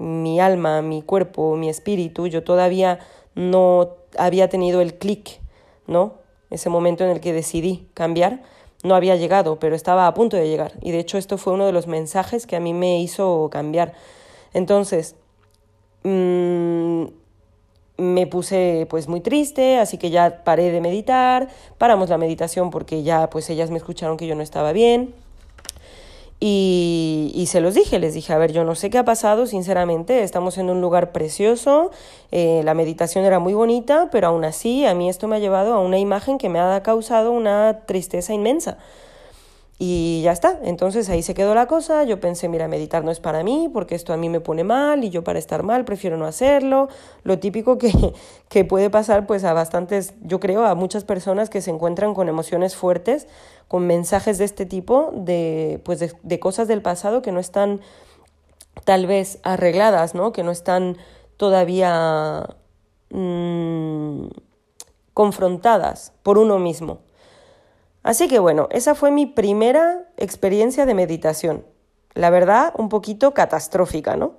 mi 0.00 0.40
alma, 0.40 0.80
mi 0.82 1.02
cuerpo, 1.02 1.56
mi 1.56 1.68
espíritu, 1.68 2.26
yo 2.26 2.42
todavía 2.42 2.98
no 3.34 3.96
había 4.18 4.48
tenido 4.48 4.80
el 4.80 4.94
clic, 4.94 5.40
¿no? 5.86 6.14
Ese 6.48 6.70
momento 6.70 7.04
en 7.04 7.10
el 7.10 7.20
que 7.20 7.32
decidí 7.32 7.86
cambiar 7.94 8.42
no 8.82 8.94
había 8.94 9.14
llegado, 9.16 9.58
pero 9.58 9.76
estaba 9.76 10.06
a 10.06 10.14
punto 10.14 10.36
de 10.38 10.48
llegar. 10.48 10.72
Y 10.80 10.90
de 10.90 11.00
hecho 11.00 11.18
esto 11.18 11.36
fue 11.36 11.52
uno 11.52 11.66
de 11.66 11.72
los 11.72 11.86
mensajes 11.86 12.46
que 12.46 12.56
a 12.56 12.60
mí 12.60 12.72
me 12.72 13.00
hizo 13.00 13.48
cambiar. 13.52 13.92
Entonces, 14.54 15.16
mmm, 16.02 17.04
me 17.98 18.26
puse 18.26 18.86
pues 18.88 19.06
muy 19.06 19.20
triste, 19.20 19.78
así 19.78 19.98
que 19.98 20.08
ya 20.08 20.42
paré 20.44 20.70
de 20.70 20.80
meditar, 20.80 21.48
paramos 21.76 22.08
la 22.08 22.16
meditación 22.16 22.70
porque 22.70 23.02
ya 23.02 23.28
pues 23.28 23.50
ellas 23.50 23.70
me 23.70 23.76
escucharon 23.76 24.16
que 24.16 24.26
yo 24.26 24.34
no 24.34 24.42
estaba 24.42 24.72
bien. 24.72 25.14
Y, 26.42 27.32
y, 27.34 27.46
se 27.46 27.60
los 27.60 27.74
dije, 27.74 27.98
les 27.98 28.14
dije, 28.14 28.32
a 28.32 28.38
ver, 28.38 28.50
yo 28.50 28.64
no 28.64 28.74
sé 28.74 28.88
qué 28.88 28.96
ha 28.96 29.04
pasado, 29.04 29.46
sinceramente, 29.46 30.22
estamos 30.22 30.56
en 30.56 30.70
un 30.70 30.80
lugar 30.80 31.12
precioso, 31.12 31.90
eh, 32.32 32.62
la 32.64 32.72
meditación 32.72 33.26
era 33.26 33.38
muy 33.38 33.52
bonita, 33.52 34.08
pero 34.10 34.28
aún 34.28 34.44
así 34.44 34.86
a 34.86 34.94
mí 34.94 35.10
esto 35.10 35.28
me 35.28 35.36
ha 35.36 35.38
llevado 35.38 35.74
a 35.74 35.80
una 35.80 35.98
imagen 35.98 36.38
que 36.38 36.48
me 36.48 36.58
ha 36.58 36.82
causado 36.82 37.30
una 37.30 37.80
tristeza 37.84 38.32
inmensa. 38.32 38.78
Y 39.82 40.20
ya 40.20 40.32
está, 40.32 40.58
entonces 40.62 41.08
ahí 41.08 41.22
se 41.22 41.32
quedó 41.32 41.54
la 41.54 41.66
cosa, 41.66 42.04
yo 42.04 42.20
pensé, 42.20 42.50
mira, 42.50 42.68
meditar 42.68 43.02
no 43.02 43.10
es 43.10 43.18
para 43.18 43.42
mí, 43.42 43.70
porque 43.72 43.94
esto 43.94 44.12
a 44.12 44.18
mí 44.18 44.28
me 44.28 44.38
pone 44.38 44.62
mal 44.62 45.02
y 45.04 45.08
yo 45.08 45.24
para 45.24 45.38
estar 45.38 45.62
mal 45.62 45.86
prefiero 45.86 46.18
no 46.18 46.26
hacerlo, 46.26 46.90
lo 47.22 47.38
típico 47.38 47.78
que, 47.78 47.90
que 48.50 48.66
puede 48.66 48.90
pasar 48.90 49.26
pues 49.26 49.42
a 49.42 49.54
bastantes, 49.54 50.12
yo 50.20 50.38
creo, 50.38 50.66
a 50.66 50.74
muchas 50.74 51.04
personas 51.04 51.48
que 51.48 51.62
se 51.62 51.70
encuentran 51.70 52.12
con 52.12 52.28
emociones 52.28 52.76
fuertes, 52.76 53.26
con 53.68 53.86
mensajes 53.86 54.36
de 54.36 54.44
este 54.44 54.66
tipo, 54.66 55.12
de, 55.14 55.80
pues 55.82 55.98
de, 55.98 56.40
cosas 56.40 56.68
del 56.68 56.82
pasado 56.82 57.22
que 57.22 57.32
no 57.32 57.40
están 57.40 57.80
tal 58.84 59.06
vez 59.06 59.38
arregladas, 59.44 60.14
¿no? 60.14 60.34
que 60.34 60.42
no 60.42 60.50
están 60.50 60.98
todavía 61.38 62.54
mmm, 63.08 64.26
confrontadas 65.14 66.12
por 66.22 66.36
uno 66.36 66.58
mismo. 66.58 66.98
Así 68.02 68.28
que 68.28 68.38
bueno, 68.38 68.68
esa 68.70 68.94
fue 68.94 69.10
mi 69.10 69.26
primera 69.26 70.08
experiencia 70.16 70.86
de 70.86 70.94
meditación. 70.94 71.64
La 72.14 72.30
verdad, 72.30 72.72
un 72.76 72.88
poquito 72.88 73.34
catastrófica, 73.34 74.16
¿no? 74.16 74.34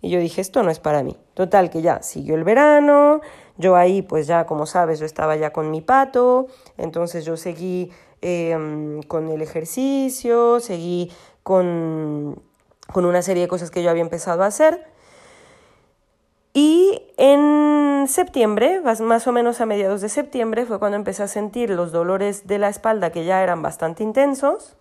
Y 0.00 0.10
yo 0.10 0.18
dije, 0.18 0.40
esto 0.40 0.62
no 0.62 0.70
es 0.70 0.80
para 0.80 1.02
mí. 1.02 1.16
Total, 1.32 1.70
que 1.70 1.80
ya 1.80 2.02
siguió 2.02 2.34
el 2.34 2.44
verano, 2.44 3.20
yo 3.56 3.76
ahí, 3.76 4.02
pues 4.02 4.26
ya, 4.26 4.44
como 4.44 4.66
sabes, 4.66 4.98
yo 4.98 5.06
estaba 5.06 5.36
ya 5.36 5.52
con 5.52 5.70
mi 5.70 5.80
pato, 5.80 6.48
entonces 6.76 7.24
yo 7.24 7.36
seguí 7.36 7.90
eh, 8.20 9.00
con 9.08 9.28
el 9.28 9.40
ejercicio, 9.40 10.60
seguí 10.60 11.10
con, 11.42 12.42
con 12.92 13.04
una 13.06 13.22
serie 13.22 13.44
de 13.44 13.48
cosas 13.48 13.70
que 13.70 13.82
yo 13.82 13.90
había 13.90 14.02
empezado 14.02 14.42
a 14.42 14.46
hacer. 14.46 14.93
En 17.26 18.06
septiembre, 18.06 18.82
más 18.82 19.26
o 19.26 19.32
menos 19.32 19.62
a 19.62 19.64
mediados 19.64 20.02
de 20.02 20.10
septiembre, 20.10 20.66
fue 20.66 20.78
cuando 20.78 20.96
empecé 20.96 21.22
a 21.22 21.26
sentir 21.26 21.70
los 21.70 21.90
dolores 21.90 22.46
de 22.46 22.58
la 22.58 22.68
espalda 22.68 23.12
que 23.12 23.24
ya 23.24 23.42
eran 23.42 23.62
bastante 23.62 24.02
intensos. 24.02 24.76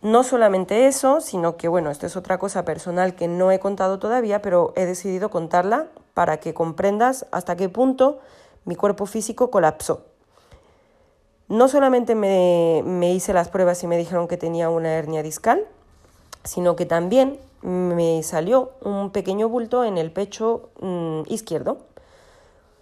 No 0.00 0.22
solamente 0.22 0.86
eso, 0.86 1.20
sino 1.20 1.56
que, 1.56 1.66
bueno, 1.66 1.90
esto 1.90 2.06
es 2.06 2.16
otra 2.16 2.38
cosa 2.38 2.64
personal 2.64 3.16
que 3.16 3.26
no 3.26 3.50
he 3.50 3.58
contado 3.58 3.98
todavía, 3.98 4.40
pero 4.42 4.72
he 4.76 4.86
decidido 4.86 5.28
contarla 5.28 5.88
para 6.14 6.36
que 6.36 6.54
comprendas 6.54 7.26
hasta 7.32 7.56
qué 7.56 7.68
punto 7.68 8.20
mi 8.64 8.76
cuerpo 8.76 9.06
físico 9.06 9.50
colapsó. 9.50 10.04
No 11.48 11.66
solamente 11.66 12.14
me, 12.14 12.84
me 12.84 13.12
hice 13.12 13.32
las 13.32 13.48
pruebas 13.48 13.82
y 13.82 13.88
me 13.88 13.96
dijeron 13.96 14.28
que 14.28 14.36
tenía 14.36 14.70
una 14.70 14.92
hernia 14.92 15.24
discal, 15.24 15.66
sino 16.44 16.76
que 16.76 16.86
también 16.86 17.40
me 17.62 18.22
salió 18.22 18.72
un 18.82 19.10
pequeño 19.10 19.48
bulto 19.48 19.84
en 19.84 19.98
el 19.98 20.12
pecho 20.12 20.70
mm, 20.80 21.22
izquierdo. 21.26 21.78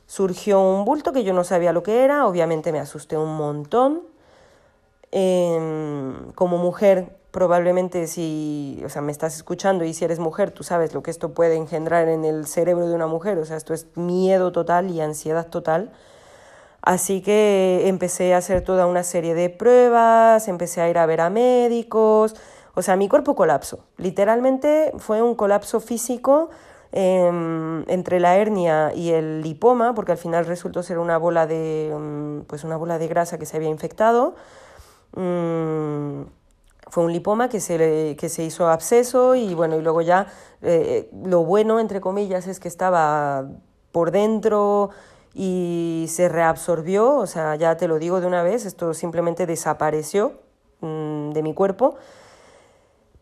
Surgió 0.07 0.61
un 0.61 0.85
bulto 0.85 1.13
que 1.13 1.25
yo 1.25 1.33
no 1.33 1.45
sabía 1.45 1.73
lo 1.73 1.83
que 1.83 2.05
era, 2.05 2.27
obviamente 2.27 2.73
me 2.73 2.81
asusté 2.81 3.17
un 3.17 3.37
montón. 3.37 4.03
Em, 5.11 6.33
como 6.33 6.59
mujer, 6.59 7.17
probablemente 7.31 8.07
si, 8.07 8.83
o 8.85 8.89
sea, 8.89 9.01
me 9.01 9.13
estás 9.13 9.37
escuchando 9.37 9.85
y 9.85 9.95
si 9.95 10.05
eres 10.05 10.19
mujer, 10.19 10.51
tú 10.51 10.63
sabes 10.65 10.93
lo 10.95 11.03
que 11.03 11.11
esto 11.11 11.35
puede 11.35 11.57
engendrar 11.57 12.09
en 12.09 12.25
el 12.25 12.47
cerebro 12.47 12.89
de 12.89 12.95
una 12.95 13.07
mujer, 13.07 13.39
o 13.39 13.45
sea, 13.45 13.57
esto 13.57 13.75
es 13.75 13.87
miedo 13.97 14.53
total 14.53 14.91
y 14.91 15.01
ansiedad 15.01 15.49
total. 15.49 15.93
Así 16.83 17.23
que 17.23 17.89
empecé 17.89 18.35
a 18.35 18.39
hacer 18.39 18.63
toda 18.63 18.87
una 18.87 19.03
serie 19.05 19.35
de 19.35 19.51
pruebas, 19.51 20.49
empecé 20.49 20.81
a 20.81 20.89
ir 20.91 20.99
a 20.99 21.07
ver 21.07 21.23
a 21.23 21.31
médicos, 21.31 22.37
o 22.75 22.83
sea, 22.83 22.97
mi 22.97 23.09
cuerpo 23.09 23.35
colapsó. 23.35 23.85
Literalmente 23.97 24.93
fue 24.99 25.23
un 25.23 25.35
colapso 25.35 25.81
físico 25.81 26.51
em, 26.93 27.85
entre 27.89 28.21
la 28.21 28.37
hernia 28.37 28.93
y 28.95 29.11
el 29.11 29.43
lipoma, 29.43 29.95
porque 29.95 30.13
al 30.13 30.19
final 30.19 30.47
resultó 30.47 30.83
ser 30.83 30.99
una 30.99 31.19
bola 31.19 31.47
de, 31.47 31.91
em, 31.91 32.45
pues 32.45 32.65
una 32.65 32.77
bola 32.77 32.99
de 32.99 33.09
grasa 33.09 33.39
que 33.39 33.47
se 33.47 33.57
había 33.57 33.69
infectado. 33.69 34.35
Mm, 35.17 36.23
fue 36.91 37.05
un 37.05 37.13
lipoma 37.13 37.49
que 37.49 37.61
se, 37.61 38.17
que 38.19 38.29
se 38.29 38.45
hizo 38.45 38.69
absceso 38.69 39.35
y 39.35 39.55
bueno, 39.55 39.77
y 39.77 39.83
luego 39.83 40.03
ya 40.03 40.27
eh, 40.63 41.11
lo 41.25 41.45
bueno, 41.45 41.81
entre 41.81 42.01
comillas, 42.01 42.47
es 42.47 42.61
que 42.61 42.69
estaba 42.69 43.49
por 43.93 44.11
dentro 44.11 44.91
y 45.35 46.07
se 46.09 46.29
reabsorbió, 46.29 47.17
o 47.17 47.27
sea, 47.27 47.57
ya 47.57 47.77
te 47.77 47.89
lo 47.89 47.99
digo 47.99 48.21
de 48.21 48.27
una 48.27 48.43
vez, 48.43 48.67
esto 48.67 48.95
simplemente 48.95 49.47
desapareció 49.47 50.35
mm, 50.81 51.31
de 51.31 51.43
mi 51.43 51.55
cuerpo 51.55 51.97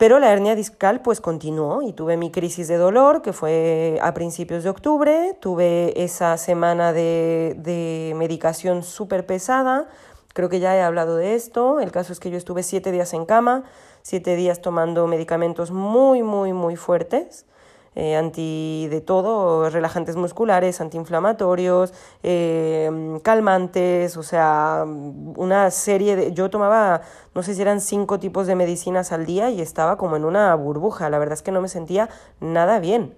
pero 0.02 0.18
la 0.18 0.32
hernia 0.32 0.56
discal 0.56 1.00
pues 1.00 1.20
continuó 1.20 1.80
y 1.80 1.92
tuve 1.92 2.16
mi 2.16 2.32
crisis 2.32 2.66
de 2.66 2.76
dolor 2.76 3.22
que 3.22 3.32
fue 3.32 4.00
a 4.02 4.12
principios 4.14 4.64
de 4.64 4.70
octubre, 4.70 5.36
tuve 5.38 6.02
esa 6.02 6.36
semana 6.38 6.92
de, 6.92 7.54
de 7.58 8.12
medicación 8.16 8.82
súper 8.82 9.24
pesada, 9.26 9.86
creo 10.34 10.48
que 10.48 10.58
ya 10.58 10.74
he 10.76 10.82
hablado 10.82 11.14
de 11.14 11.36
esto, 11.36 11.78
el 11.78 11.92
caso 11.92 12.12
es 12.12 12.18
que 12.18 12.32
yo 12.32 12.36
estuve 12.36 12.64
siete 12.64 12.90
días 12.90 13.14
en 13.14 13.26
cama, 13.26 13.62
siete 14.02 14.34
días 14.34 14.60
tomando 14.60 15.06
medicamentos 15.06 15.70
muy, 15.70 16.24
muy, 16.24 16.52
muy 16.52 16.74
fuertes 16.74 17.46
eh, 17.94 18.16
anti 18.16 18.88
de 18.88 19.00
todo, 19.00 19.68
relajantes 19.68 20.16
musculares, 20.16 20.80
antiinflamatorios, 20.80 21.92
eh, 22.22 23.18
calmantes, 23.22 24.16
o 24.16 24.22
sea, 24.22 24.84
una 24.86 25.70
serie 25.70 26.16
de... 26.16 26.32
Yo 26.32 26.50
tomaba, 26.50 27.02
no 27.34 27.42
sé 27.42 27.54
si 27.54 27.62
eran 27.62 27.80
cinco 27.80 28.18
tipos 28.18 28.46
de 28.46 28.54
medicinas 28.54 29.12
al 29.12 29.26
día 29.26 29.50
y 29.50 29.60
estaba 29.60 29.96
como 29.96 30.16
en 30.16 30.24
una 30.24 30.54
burbuja, 30.54 31.10
la 31.10 31.18
verdad 31.18 31.34
es 31.34 31.42
que 31.42 31.52
no 31.52 31.60
me 31.60 31.68
sentía 31.68 32.08
nada 32.40 32.80
bien. 32.80 33.14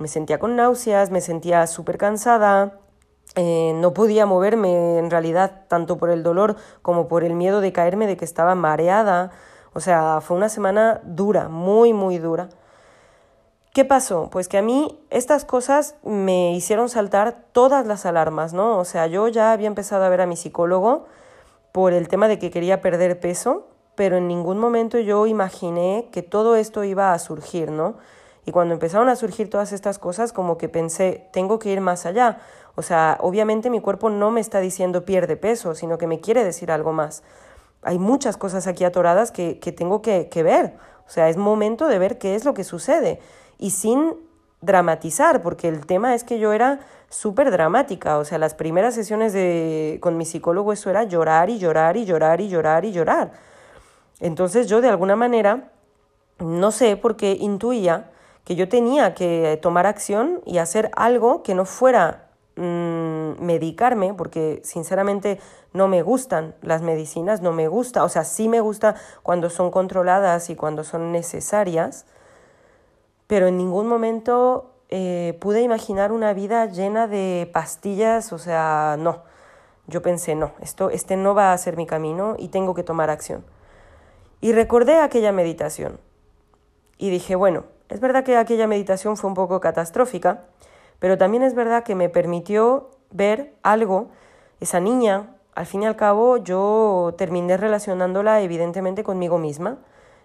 Me 0.00 0.08
sentía 0.08 0.40
con 0.40 0.56
náuseas, 0.56 1.10
me 1.10 1.20
sentía 1.20 1.66
súper 1.68 1.98
cansada, 1.98 2.80
eh, 3.36 3.72
no 3.76 3.94
podía 3.94 4.26
moverme 4.26 4.98
en 4.98 5.10
realidad 5.10 5.66
tanto 5.68 5.98
por 5.98 6.10
el 6.10 6.22
dolor 6.22 6.56
como 6.82 7.08
por 7.08 7.24
el 7.24 7.34
miedo 7.34 7.60
de 7.60 7.72
caerme, 7.72 8.06
de 8.06 8.16
que 8.16 8.24
estaba 8.24 8.54
mareada. 8.54 9.30
O 9.72 9.80
sea, 9.80 10.20
fue 10.20 10.36
una 10.36 10.48
semana 10.48 11.00
dura, 11.04 11.48
muy, 11.48 11.92
muy 11.92 12.18
dura. 12.18 12.48
¿Qué 13.74 13.84
pasó? 13.84 14.30
Pues 14.30 14.46
que 14.46 14.56
a 14.56 14.62
mí 14.62 15.00
estas 15.10 15.44
cosas 15.44 15.96
me 16.04 16.54
hicieron 16.54 16.88
saltar 16.88 17.46
todas 17.50 17.88
las 17.88 18.06
alarmas, 18.06 18.52
¿no? 18.52 18.78
O 18.78 18.84
sea, 18.84 19.08
yo 19.08 19.26
ya 19.26 19.50
había 19.50 19.66
empezado 19.66 20.04
a 20.04 20.08
ver 20.08 20.20
a 20.20 20.26
mi 20.26 20.36
psicólogo 20.36 21.06
por 21.72 21.92
el 21.92 22.06
tema 22.06 22.28
de 22.28 22.38
que 22.38 22.52
quería 22.52 22.80
perder 22.80 23.18
peso, 23.18 23.66
pero 23.96 24.16
en 24.16 24.28
ningún 24.28 24.60
momento 24.60 25.00
yo 25.00 25.26
imaginé 25.26 26.08
que 26.12 26.22
todo 26.22 26.54
esto 26.54 26.84
iba 26.84 27.12
a 27.12 27.18
surgir, 27.18 27.72
¿no? 27.72 27.96
Y 28.46 28.52
cuando 28.52 28.74
empezaron 28.74 29.08
a 29.08 29.16
surgir 29.16 29.50
todas 29.50 29.72
estas 29.72 29.98
cosas, 29.98 30.32
como 30.32 30.56
que 30.56 30.68
pensé, 30.68 31.28
tengo 31.32 31.58
que 31.58 31.70
ir 31.70 31.80
más 31.80 32.06
allá. 32.06 32.38
O 32.76 32.82
sea, 32.82 33.18
obviamente 33.22 33.70
mi 33.70 33.80
cuerpo 33.80 34.08
no 34.08 34.30
me 34.30 34.40
está 34.40 34.60
diciendo 34.60 35.04
pierde 35.04 35.36
peso, 35.36 35.74
sino 35.74 35.98
que 35.98 36.06
me 36.06 36.20
quiere 36.20 36.44
decir 36.44 36.70
algo 36.70 36.92
más. 36.92 37.24
Hay 37.82 37.98
muchas 37.98 38.36
cosas 38.36 38.68
aquí 38.68 38.84
atoradas 38.84 39.32
que, 39.32 39.58
que 39.58 39.72
tengo 39.72 40.00
que, 40.00 40.28
que 40.28 40.44
ver. 40.44 40.76
O 41.08 41.10
sea, 41.10 41.28
es 41.28 41.36
momento 41.36 41.88
de 41.88 41.98
ver 41.98 42.18
qué 42.18 42.36
es 42.36 42.44
lo 42.44 42.54
que 42.54 42.62
sucede 42.62 43.18
y 43.58 43.70
sin 43.70 44.14
dramatizar, 44.60 45.42
porque 45.42 45.68
el 45.68 45.86
tema 45.86 46.14
es 46.14 46.24
que 46.24 46.38
yo 46.38 46.52
era 46.52 46.80
súper 47.08 47.50
dramática, 47.50 48.18
o 48.18 48.24
sea, 48.24 48.38
las 48.38 48.54
primeras 48.54 48.94
sesiones 48.94 49.32
de, 49.32 49.98
con 50.00 50.16
mi 50.16 50.24
psicólogo 50.24 50.72
eso 50.72 50.90
era 50.90 51.04
llorar 51.04 51.50
y 51.50 51.58
llorar 51.58 51.96
y 51.96 52.04
llorar 52.04 52.40
y 52.40 52.48
llorar 52.48 52.84
y 52.84 52.92
llorar. 52.92 53.32
Entonces 54.20 54.68
yo 54.68 54.80
de 54.80 54.88
alguna 54.88 55.16
manera, 55.16 55.70
no 56.38 56.70
sé 56.70 56.96
por 56.96 57.16
qué 57.16 57.32
intuía 57.32 58.10
que 58.44 58.56
yo 58.56 58.68
tenía 58.68 59.14
que 59.14 59.58
tomar 59.62 59.86
acción 59.86 60.40
y 60.44 60.58
hacer 60.58 60.90
algo 60.96 61.42
que 61.42 61.54
no 61.54 61.64
fuera 61.64 62.30
mm, 62.56 63.42
medicarme, 63.42 64.14
porque 64.14 64.60
sinceramente 64.64 65.40
no 65.72 65.88
me 65.88 66.02
gustan 66.02 66.54
las 66.62 66.82
medicinas, 66.82 67.40
no 67.42 67.52
me 67.52 67.68
gusta, 67.68 68.04
o 68.04 68.08
sea, 68.08 68.24
sí 68.24 68.48
me 68.48 68.60
gusta 68.60 68.96
cuando 69.22 69.50
son 69.50 69.70
controladas 69.70 70.50
y 70.50 70.56
cuando 70.56 70.84
son 70.84 71.10
necesarias, 71.10 72.06
pero 73.26 73.46
en 73.46 73.56
ningún 73.56 73.86
momento 73.86 74.74
eh, 74.90 75.36
pude 75.40 75.62
imaginar 75.62 76.12
una 76.12 76.32
vida 76.32 76.66
llena 76.66 77.06
de 77.06 77.50
pastillas, 77.52 78.32
o 78.32 78.38
sea, 78.38 78.96
no. 78.98 79.22
Yo 79.86 80.02
pensé, 80.02 80.34
no, 80.34 80.52
esto, 80.60 80.90
este 80.90 81.16
no 81.16 81.34
va 81.34 81.52
a 81.52 81.58
ser 81.58 81.76
mi 81.76 81.86
camino 81.86 82.36
y 82.38 82.48
tengo 82.48 82.74
que 82.74 82.82
tomar 82.82 83.10
acción. 83.10 83.44
Y 84.40 84.52
recordé 84.52 84.98
aquella 85.00 85.32
meditación. 85.32 86.00
Y 86.96 87.10
dije, 87.10 87.34
bueno, 87.34 87.64
es 87.88 88.00
verdad 88.00 88.24
que 88.24 88.36
aquella 88.36 88.66
meditación 88.66 89.16
fue 89.16 89.28
un 89.28 89.34
poco 89.34 89.60
catastrófica, 89.60 90.44
pero 90.98 91.18
también 91.18 91.42
es 91.42 91.54
verdad 91.54 91.82
que 91.82 91.94
me 91.94 92.08
permitió 92.08 92.90
ver 93.10 93.54
algo, 93.62 94.08
esa 94.60 94.80
niña, 94.80 95.34
al 95.54 95.66
fin 95.66 95.82
y 95.82 95.86
al 95.86 95.96
cabo 95.96 96.36
yo 96.38 97.14
terminé 97.16 97.56
relacionándola 97.56 98.40
evidentemente 98.40 99.04
conmigo 99.04 99.38
misma. 99.38 99.78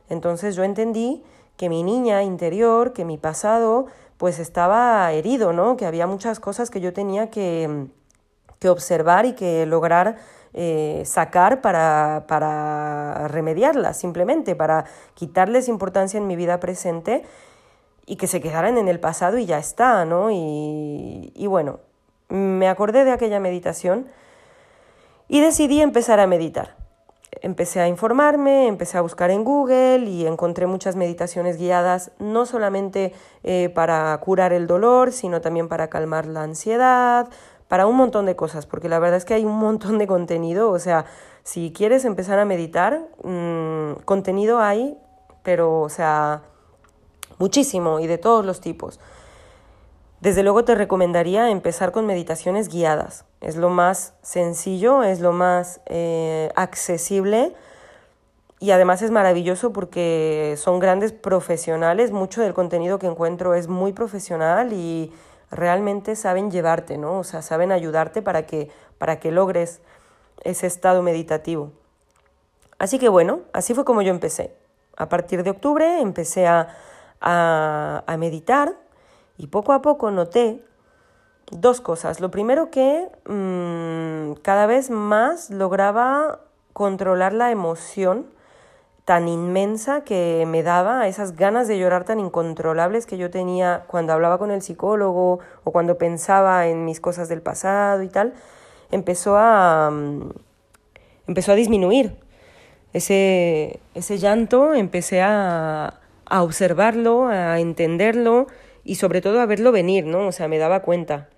Entonces 0.09 0.55
yo 0.55 0.63
entendí 0.63 1.23
que 1.59 1.67
mi 1.67 1.83
niña 1.83 2.23
interior, 2.23 2.93
que 2.93 3.03
mi 3.03 3.17
pasado, 3.17 3.87
pues 4.15 4.39
estaba 4.39 5.11
herido, 5.11 5.51
¿no? 5.51 5.75
Que 5.75 5.85
había 5.85 6.07
muchas 6.07 6.39
cosas 6.39 6.69
que 6.69 6.79
yo 6.79 6.93
tenía 6.93 7.29
que, 7.29 7.87
que 8.59 8.69
observar 8.69 9.25
y 9.25 9.33
que 9.33 9.65
lograr 9.65 10.15
eh, 10.53 11.03
sacar 11.05 11.59
para, 11.59 12.23
para 12.29 13.27
remediarlas, 13.27 13.97
simplemente, 13.97 14.55
para 14.55 14.85
quitarles 15.15 15.67
importancia 15.67 16.17
en 16.17 16.27
mi 16.27 16.37
vida 16.37 16.61
presente 16.61 17.23
y 18.05 18.15
que 18.15 18.27
se 18.27 18.39
quedaran 18.39 18.77
en 18.77 18.87
el 18.87 19.01
pasado 19.01 19.37
y 19.37 19.45
ya 19.45 19.59
está, 19.59 20.05
¿no? 20.05 20.31
Y, 20.31 21.33
y 21.35 21.47
bueno, 21.47 21.81
me 22.29 22.69
acordé 22.69 23.03
de 23.03 23.11
aquella 23.11 23.41
meditación 23.41 24.07
y 25.27 25.41
decidí 25.41 25.81
empezar 25.81 26.21
a 26.21 26.25
meditar 26.25 26.77
empecé 27.41 27.79
a 27.79 27.87
informarme, 27.87 28.67
empecé 28.67 28.97
a 28.97 29.01
buscar 29.01 29.31
en 29.31 29.43
Google 29.43 30.05
y 30.05 30.25
encontré 30.25 30.67
muchas 30.67 30.95
meditaciones 30.95 31.57
guiadas, 31.57 32.11
no 32.19 32.45
solamente 32.45 33.13
eh, 33.43 33.69
para 33.69 34.17
curar 34.17 34.53
el 34.53 34.67
dolor, 34.67 35.11
sino 35.11 35.41
también 35.41 35.67
para 35.67 35.89
calmar 35.89 36.25
la 36.25 36.43
ansiedad, 36.43 37.29
para 37.67 37.85
un 37.85 37.95
montón 37.95 38.25
de 38.25 38.35
cosas, 38.35 38.65
porque 38.65 38.89
la 38.89 38.99
verdad 38.99 39.17
es 39.17 39.25
que 39.25 39.35
hay 39.35 39.45
un 39.45 39.57
montón 39.57 39.97
de 39.99 40.07
contenido, 40.07 40.71
o 40.71 40.79
sea, 40.79 41.05
si 41.43 41.71
quieres 41.71 42.03
empezar 42.05 42.39
a 42.39 42.45
meditar, 42.45 43.07
mm, 43.23 44.01
contenido 44.05 44.59
hay, 44.59 44.97
pero, 45.43 45.81
o 45.81 45.89
sea, 45.89 46.41
muchísimo 47.37 47.99
y 47.99 48.07
de 48.07 48.17
todos 48.17 48.45
los 48.45 48.59
tipos. 48.59 48.99
Desde 50.19 50.43
luego 50.43 50.65
te 50.65 50.75
recomendaría 50.75 51.49
empezar 51.49 51.91
con 51.91 52.05
meditaciones 52.05 52.67
guiadas. 52.67 53.25
Es 53.41 53.55
lo 53.55 53.69
más 53.69 54.13
sencillo, 54.21 55.03
es 55.03 55.21
lo 55.21 55.31
más 55.31 55.81
eh, 55.85 56.51
accesible 56.55 57.53
y 58.59 58.71
además 58.71 59.01
es 59.01 59.11
maravilloso 59.11 59.71
porque 59.71 60.55
son 60.57 60.79
grandes 60.79 61.13
profesionales. 61.13 62.11
Mucho 62.11 62.41
del 62.41 62.53
contenido 62.53 62.99
que 62.99 63.07
encuentro 63.07 63.53
es 63.53 63.69
muy 63.69 63.93
profesional 63.93 64.73
y 64.73 65.13
realmente 65.49 66.17
saben 66.17 66.51
llevarte, 66.51 66.97
¿no? 66.97 67.19
O 67.19 67.23
sea, 67.23 67.41
saben 67.41 67.71
ayudarte 67.71 68.21
para 68.21 68.45
que, 68.45 68.69
para 68.97 69.19
que 69.19 69.31
logres 69.31 69.81
ese 70.43 70.67
estado 70.67 71.01
meditativo. 71.01 71.71
Así 72.77 72.99
que 72.99 73.07
bueno, 73.07 73.41
así 73.53 73.73
fue 73.73 73.85
como 73.85 74.01
yo 74.01 74.11
empecé. 74.11 74.53
A 74.97 75.07
partir 75.07 75.43
de 75.43 75.51
octubre 75.51 76.01
empecé 76.01 76.45
a, 76.45 76.75
a, 77.21 78.03
a 78.05 78.17
meditar 78.17 78.75
y 79.37 79.47
poco 79.47 79.71
a 79.71 79.81
poco 79.81 80.11
noté 80.11 80.61
dos 81.51 81.81
cosas. 81.81 82.19
Lo 82.19 82.31
primero 82.31 82.69
que 82.69 83.07
mm, 83.25 84.41
cada 84.41 84.65
vez 84.65 84.89
más 84.89 85.49
lograba 85.49 86.39
controlar 86.73 87.33
la 87.33 87.51
emoción 87.51 88.27
tan 89.05 89.27
inmensa 89.27 90.03
que 90.03 90.45
me 90.47 90.61
daba, 90.61 91.07
esas 91.07 91.35
ganas 91.35 91.67
de 91.67 91.79
llorar 91.79 92.03
tan 92.03 92.19
incontrolables 92.19 93.07
que 93.07 93.17
yo 93.17 93.31
tenía 93.31 93.85
cuando 93.87 94.13
hablaba 94.13 94.37
con 94.37 94.51
el 94.51 94.61
psicólogo 94.61 95.39
o 95.63 95.71
cuando 95.71 95.97
pensaba 95.97 96.67
en 96.67 96.85
mis 96.85 96.99
cosas 96.99 97.27
del 97.27 97.41
pasado 97.41 98.03
y 98.03 98.07
tal, 98.09 98.33
empezó 98.91 99.35
a, 99.37 99.89
mm, 99.91 100.29
empezó 101.27 101.51
a 101.53 101.55
disminuir. 101.55 102.17
Ese, 102.93 103.79
ese 103.95 104.17
llanto 104.19 104.73
empecé 104.73 105.21
a, 105.21 105.99
a 106.25 106.43
observarlo, 106.43 107.27
a 107.27 107.59
entenderlo 107.59 108.47
y 108.83 108.95
sobre 108.95 109.21
todo 109.21 109.41
a 109.41 109.45
verlo 109.45 109.71
venir, 109.71 110.05
¿no? 110.05 110.27
O 110.27 110.31
sea, 110.31 110.47
me 110.47 110.57
daba 110.59 110.81
cuenta. 110.81 111.29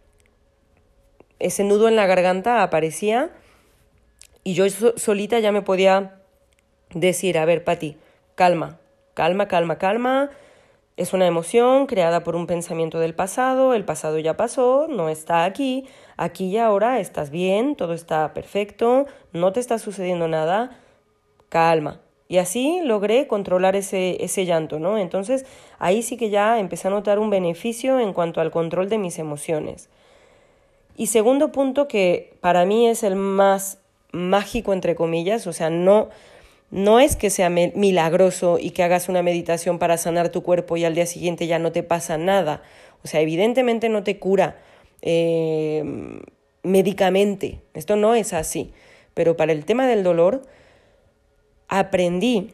Ese 1.42 1.64
nudo 1.64 1.88
en 1.88 1.96
la 1.96 2.06
garganta 2.06 2.62
aparecía 2.62 3.32
y 4.44 4.54
yo 4.54 4.70
solita 4.70 5.40
ya 5.40 5.52
me 5.52 5.64
podía 5.64 6.22
decir, 6.94 7.40
a 7.40 7.46
ver, 7.46 7.64
Pati, 7.64 7.98
calma, 8.36 8.78
calma, 9.16 9.48
calma, 9.48 9.78
calma. 9.80 10.30
Es 10.98 11.14
una 11.14 11.26
emoción 11.26 11.88
creada 11.88 12.24
por 12.24 12.36
un 12.36 12.46
pensamiento 12.46 13.00
del 13.00 13.16
pasado, 13.16 13.74
el 13.74 13.86
pasado 13.86 14.20
ya 14.20 14.38
pasó, 14.38 14.86
no 14.88 15.10
está 15.10 15.46
aquí, 15.46 15.88
aquí 16.16 16.46
y 16.50 16.58
ahora 16.58 17.00
estás 17.00 17.32
bien, 17.32 17.76
todo 17.76 17.94
está 17.94 18.36
perfecto, 18.36 19.08
no 19.34 19.52
te 19.52 19.60
está 19.60 19.80
sucediendo 19.80 20.28
nada, 20.28 20.80
calma. 21.50 22.02
Y 22.28 22.38
así 22.38 22.82
logré 22.84 23.26
controlar 23.26 23.76
ese, 23.76 24.24
ese 24.24 24.46
llanto, 24.46 24.78
¿no? 24.78 25.00
Entonces 25.00 25.46
ahí 25.80 26.04
sí 26.04 26.18
que 26.18 26.30
ya 26.30 26.60
empecé 26.60 26.88
a 26.88 26.92
notar 26.92 27.18
un 27.18 27.32
beneficio 27.32 28.00
en 28.00 28.14
cuanto 28.14 28.42
al 28.42 28.52
control 28.52 28.90
de 28.90 29.00
mis 29.00 29.18
emociones. 29.18 29.90
Y 30.98 31.08
segundo 31.08 31.52
punto 31.52 31.88
que 31.88 32.34
para 32.42 32.66
mí 32.66 32.88
es 32.88 33.04
el 33.04 33.16
más 33.16 33.80
mágico, 34.12 34.74
entre 34.74 34.96
comillas, 34.96 35.48
o 35.48 35.54
sea, 35.54 35.70
no, 35.70 36.10
no 36.70 37.00
es 37.00 37.16
que 37.16 37.30
sea 37.30 37.50
milagroso 37.50 38.58
y 38.60 38.72
que 38.72 38.84
hagas 38.84 39.10
una 39.10 39.24
meditación 39.24 39.80
para 39.80 39.98
sanar 39.98 40.30
tu 40.30 40.44
cuerpo 40.44 40.78
y 40.78 40.86
al 40.86 40.96
día 40.96 41.06
siguiente 41.06 41.48
ya 41.48 41.60
no 41.60 41.72
te 41.72 41.84
pasa 41.84 42.18
nada. 42.18 42.62
O 43.04 43.08
sea, 43.08 43.22
evidentemente 43.22 43.90
no 43.90 44.04
te 44.04 44.20
cura 44.20 44.58
eh, 45.02 45.84
médicamente. 46.64 47.60
Esto 47.74 47.96
no 47.96 48.16
es 48.16 48.34
así. 48.34 48.72
Pero 49.14 49.36
para 49.36 49.52
el 49.52 49.66
tema 49.66 49.88
del 49.88 50.04
dolor, 50.04 50.44
aprendí 51.68 52.54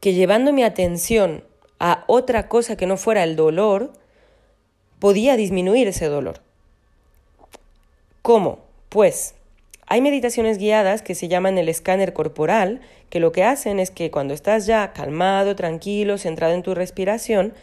que 0.00 0.14
llevando 0.14 0.52
mi 0.52 0.62
atención 0.62 1.44
a 1.78 2.04
otra 2.06 2.48
cosa 2.48 2.76
que 2.76 2.86
no 2.86 2.96
fuera 2.96 3.24
el 3.24 3.36
dolor, 3.36 3.92
podía 4.98 5.36
disminuir 5.36 5.88
ese 5.88 6.06
dolor. 6.06 6.45
¿Cómo? 8.26 8.58
Pues 8.88 9.36
hay 9.86 10.00
meditaciones 10.00 10.58
guiadas 10.58 11.00
que 11.00 11.14
se 11.14 11.28
llaman 11.28 11.58
el 11.58 11.68
escáner 11.68 12.12
corporal, 12.12 12.80
que 13.08 13.20
lo 13.20 13.30
que 13.30 13.44
hacen 13.44 13.78
es 13.78 13.92
que 13.92 14.10
cuando 14.10 14.34
estás 14.34 14.66
ya 14.66 14.92
calmado, 14.92 15.54
tranquilo, 15.54 16.18
centrado 16.18 16.52
en 16.52 16.64
tu 16.64 16.74
respiración, 16.74 17.54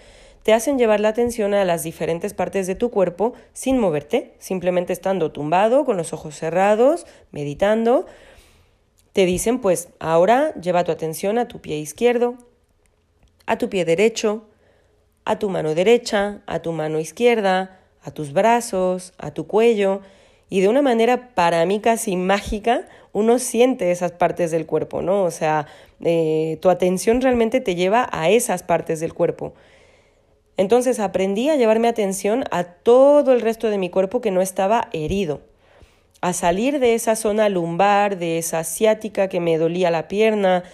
te 0.44 0.54
hacen 0.54 0.78
llevar 0.78 1.02
la 1.02 1.10
atención 1.10 1.54
a 1.54 1.66
las 1.66 1.84
diferentes 1.84 2.34
partes 2.34 2.66
de 2.66 2.76
tu 2.76 2.92
cuerpo 2.92 3.34
sin 3.52 3.78
moverte, 3.78 4.36
simplemente 4.40 4.94
estando 4.94 5.34
tumbado, 5.34 5.84
con 5.84 5.98
los 5.98 6.14
ojos 6.14 6.38
cerrados, 6.38 7.06
meditando. 7.32 8.06
Te 9.12 9.26
dicen, 9.26 9.60
pues 9.60 9.90
ahora 10.00 10.54
lleva 10.54 10.86
tu 10.86 10.94
atención 10.94 11.40
a 11.40 11.50
tu 11.50 11.60
pie 11.60 11.78
izquierdo, 11.80 12.38
a 13.48 13.58
tu 13.58 13.70
pie 13.70 13.84
derecho, 13.84 14.46
a 15.26 15.40
tu 15.40 15.50
mano 15.50 15.76
derecha, 15.76 16.42
a 16.46 16.60
tu 16.62 16.72
mano 16.72 17.02
izquierda, 17.02 17.82
a 18.02 18.12
tus 18.12 18.32
brazos, 18.32 19.12
a 19.18 19.32
tu 19.32 19.46
cuello, 19.46 20.00
y 20.54 20.62
de 20.62 20.68
una 20.68 20.84
manera 20.84 21.30
para 21.34 21.66
mí 21.66 21.80
casi 21.80 22.16
mágica 22.16 22.88
uno 23.12 23.40
siente 23.40 23.90
esas 23.90 24.12
partes 24.12 24.52
del 24.52 24.68
cuerpo, 24.68 25.02
¿no? 25.02 25.24
O 25.24 25.32
sea, 25.32 25.66
eh, 26.00 26.60
tu 26.62 26.70
atención 26.70 27.22
realmente 27.22 27.60
te 27.60 27.74
lleva 27.74 28.08
a 28.12 28.30
esas 28.30 28.62
partes 28.62 29.00
del 29.00 29.16
cuerpo. 29.16 29.56
Entonces 30.56 31.00
aprendí 31.00 31.50
a 31.50 31.56
llevarme 31.56 31.88
atención 31.88 32.44
a 32.52 32.66
todo 32.66 33.34
el 33.34 33.42
resto 33.42 33.72
de 33.72 33.80
mi 33.80 33.90
cuerpo 33.90 34.22
que 34.22 34.30
no 34.30 34.42
estaba 34.42 34.90
herido, 34.94 35.42
a 36.22 36.34
salir 36.34 36.80
de 36.80 36.94
esa 36.94 37.16
zona 37.16 37.50
lumbar, 37.50 38.20
de 38.20 38.38
esa 38.38 38.60
asiática 38.60 39.30
que 39.30 39.40
me 39.40 39.58
dolía 39.58 39.90
la 39.90 40.08
pierna, 40.08 40.66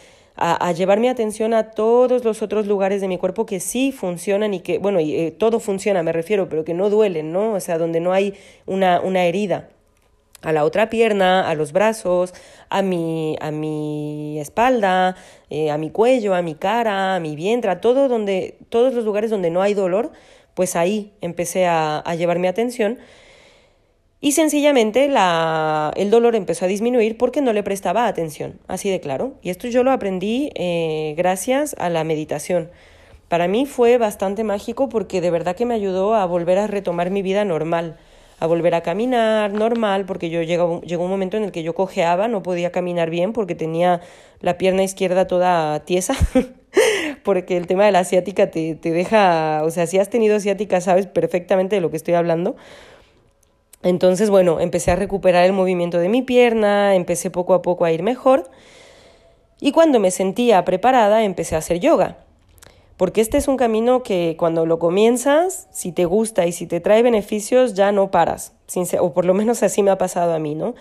a, 0.41 0.71
llevar 0.71 0.99
mi 0.99 1.09
atención 1.09 1.53
a 1.53 1.71
todos 1.71 2.23
los 2.23 2.41
otros 2.41 2.65
lugares 2.65 3.01
de 3.01 3.09
mi 3.09 3.17
cuerpo 3.17 3.45
que 3.45 3.59
sí 3.59 3.91
funcionan 3.91 4.53
y 4.53 4.61
que, 4.61 4.77
bueno, 4.77 5.01
y, 5.01 5.13
eh, 5.15 5.31
todo 5.31 5.59
funciona, 5.59 6.01
me 6.01 6.13
refiero, 6.13 6.47
pero 6.47 6.63
que 6.63 6.73
no 6.73 6.89
duelen, 6.89 7.33
¿no? 7.33 7.53
O 7.53 7.59
sea, 7.59 7.77
donde 7.77 7.99
no 7.99 8.13
hay 8.13 8.33
una, 8.65 9.01
una 9.01 9.25
herida 9.25 9.69
a 10.41 10.53
la 10.53 10.63
otra 10.63 10.89
pierna, 10.89 11.49
a 11.49 11.55
los 11.55 11.73
brazos, 11.73 12.33
a 12.69 12.81
mi, 12.81 13.35
a 13.41 13.51
mi 13.51 14.39
espalda, 14.39 15.17
eh, 15.49 15.71
a 15.71 15.77
mi 15.77 15.89
cuello, 15.89 16.33
a 16.33 16.41
mi 16.41 16.55
cara, 16.55 17.15
a 17.15 17.19
mi 17.19 17.35
vientre, 17.35 17.69
a 17.69 17.81
todo 17.81 18.07
donde, 18.07 18.57
todos 18.69 18.93
los 18.93 19.03
lugares 19.03 19.29
donde 19.29 19.49
no 19.49 19.61
hay 19.61 19.73
dolor, 19.73 20.11
pues 20.53 20.77
ahí 20.77 21.11
empecé 21.19 21.65
a, 21.65 21.99
a 21.99 22.15
llevar 22.15 22.39
mi 22.39 22.47
atención 22.47 22.99
y 24.21 24.33
sencillamente 24.33 25.07
la, 25.07 25.93
el 25.95 26.09
dolor 26.09 26.35
empezó 26.35 26.65
a 26.65 26.67
disminuir 26.67 27.17
porque 27.17 27.41
no 27.41 27.53
le 27.53 27.63
prestaba 27.63 28.05
atención, 28.05 28.59
así 28.67 28.89
de 28.89 28.99
claro. 28.99 29.35
Y 29.41 29.49
esto 29.49 29.67
yo 29.69 29.83
lo 29.83 29.91
aprendí 29.91 30.51
eh, 30.55 31.13
gracias 31.17 31.73
a 31.79 31.89
la 31.89 32.03
meditación. 32.03 32.69
Para 33.29 33.47
mí 33.47 33.65
fue 33.65 33.97
bastante 33.97 34.43
mágico 34.43 34.89
porque 34.89 35.21
de 35.21 35.31
verdad 35.31 35.55
que 35.55 35.65
me 35.65 35.73
ayudó 35.75 36.15
a 36.15 36.25
volver 36.25 36.57
a 36.57 36.67
retomar 36.67 37.11
mi 37.11 37.21
vida 37.21 37.45
normal, 37.45 37.95
a 38.39 38.47
volver 38.47 38.75
a 38.75 38.81
caminar 38.81 39.53
normal, 39.53 40.05
porque 40.05 40.29
yo 40.29 40.41
llegó, 40.41 40.81
llegó 40.81 41.05
un 41.05 41.11
momento 41.11 41.37
en 41.37 41.43
el 41.43 41.51
que 41.53 41.63
yo 41.63 41.73
cojeaba, 41.73 42.27
no 42.27 42.43
podía 42.43 42.71
caminar 42.71 43.09
bien 43.09 43.31
porque 43.31 43.55
tenía 43.55 44.01
la 44.41 44.57
pierna 44.57 44.83
izquierda 44.83 45.27
toda 45.27 45.79
tiesa. 45.85 46.15
porque 47.23 47.55
el 47.55 47.67
tema 47.67 47.85
de 47.85 47.91
la 47.91 47.99
asiática 47.99 48.51
te, 48.51 48.75
te 48.75 48.91
deja, 48.91 49.61
o 49.63 49.71
sea, 49.71 49.87
si 49.87 49.97
has 49.97 50.09
tenido 50.09 50.35
asiática 50.35 50.81
sabes 50.81 51.07
perfectamente 51.07 51.75
de 51.77 51.81
lo 51.81 51.89
que 51.89 51.97
estoy 51.97 52.15
hablando. 52.15 52.57
Entonces, 53.81 54.29
bueno, 54.29 54.59
empecé 54.59 54.91
a 54.91 54.95
recuperar 54.95 55.45
el 55.45 55.53
movimiento 55.53 55.99
de 55.99 56.09
mi 56.09 56.21
pierna, 56.21 56.95
empecé 56.95 57.31
poco 57.31 57.53
a 57.53 57.61
poco 57.61 57.85
a 57.85 57.91
ir 57.91 58.03
mejor 58.03 58.49
y 59.61 59.71
cuando 59.71 59.99
me 59.99 60.11
sentía 60.11 60.65
preparada 60.65 61.23
empecé 61.23 61.55
a 61.55 61.59
hacer 61.59 61.79
yoga. 61.79 62.17
Porque 62.97 63.21
este 63.21 63.37
es 63.37 63.47
un 63.47 63.55
camino 63.55 64.03
que 64.03 64.35
cuando 64.37 64.65
lo 64.65 64.77
comienzas, 64.77 65.69
si 65.71 65.93
te 65.93 66.03
gusta 66.03 66.45
y 66.45 66.51
si 66.51 66.67
te 66.67 66.81
trae 66.81 67.01
beneficios, 67.01 67.73
ya 67.73 67.93
no 67.93 68.11
paras. 68.11 68.53
O 68.99 69.13
por 69.13 69.23
lo 69.23 69.33
menos 69.33 69.63
así 69.63 69.81
me 69.81 69.91
ha 69.91 69.97
pasado 69.97 70.33
a 70.33 70.39
mí, 70.39 70.53
¿no? 70.53 70.75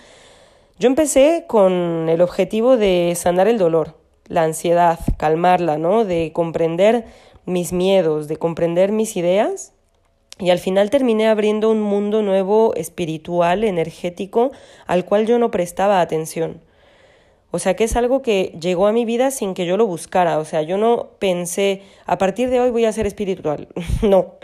Yo 0.80 0.88
empecé 0.88 1.44
con 1.46 2.08
el 2.08 2.20
objetivo 2.20 2.76
de 2.76 3.12
sanar 3.16 3.46
el 3.46 3.58
dolor, 3.58 3.94
la 4.26 4.42
ansiedad, 4.42 4.98
calmarla, 5.16 5.78
¿no? 5.78 6.04
De 6.04 6.32
comprender 6.32 7.04
mis 7.46 7.72
miedos, 7.72 8.26
de 8.26 8.36
comprender 8.36 8.90
mis 8.90 9.16
ideas 9.16 9.72
y 10.38 10.50
al 10.50 10.58
final 10.58 10.90
terminé 10.90 11.28
abriendo 11.28 11.70
un 11.70 11.80
mundo 11.80 12.22
nuevo 12.22 12.74
espiritual, 12.74 13.64
energético, 13.64 14.52
al 14.86 15.04
cual 15.04 15.26
yo 15.26 15.38
no 15.38 15.50
prestaba 15.50 16.00
atención. 16.00 16.60
O 17.50 17.58
sea 17.58 17.74
que 17.74 17.84
es 17.84 17.96
algo 17.96 18.20
que 18.20 18.56
llegó 18.60 18.86
a 18.86 18.92
mi 18.92 19.04
vida 19.04 19.30
sin 19.30 19.54
que 19.54 19.64
yo 19.64 19.76
lo 19.76 19.86
buscara. 19.86 20.38
O 20.38 20.44
sea, 20.44 20.62
yo 20.62 20.76
no 20.76 21.08
pensé, 21.18 21.82
a 22.04 22.18
partir 22.18 22.50
de 22.50 22.60
hoy 22.60 22.70
voy 22.70 22.84
a 22.84 22.92
ser 22.92 23.06
espiritual. 23.06 23.68
no. 24.02 24.34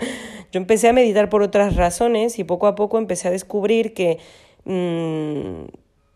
Yo 0.53 0.59
empecé 0.59 0.89
a 0.89 0.93
meditar 0.93 1.29
por 1.29 1.43
otras 1.43 1.77
razones 1.77 2.39
y 2.39 2.45
poco 2.45 2.67
a 2.67 2.75
poco 2.75 2.97
empecé 2.97 3.29
a 3.29 3.31
descubrir 3.31 3.93
que 3.93 4.19
mm, 4.65 5.65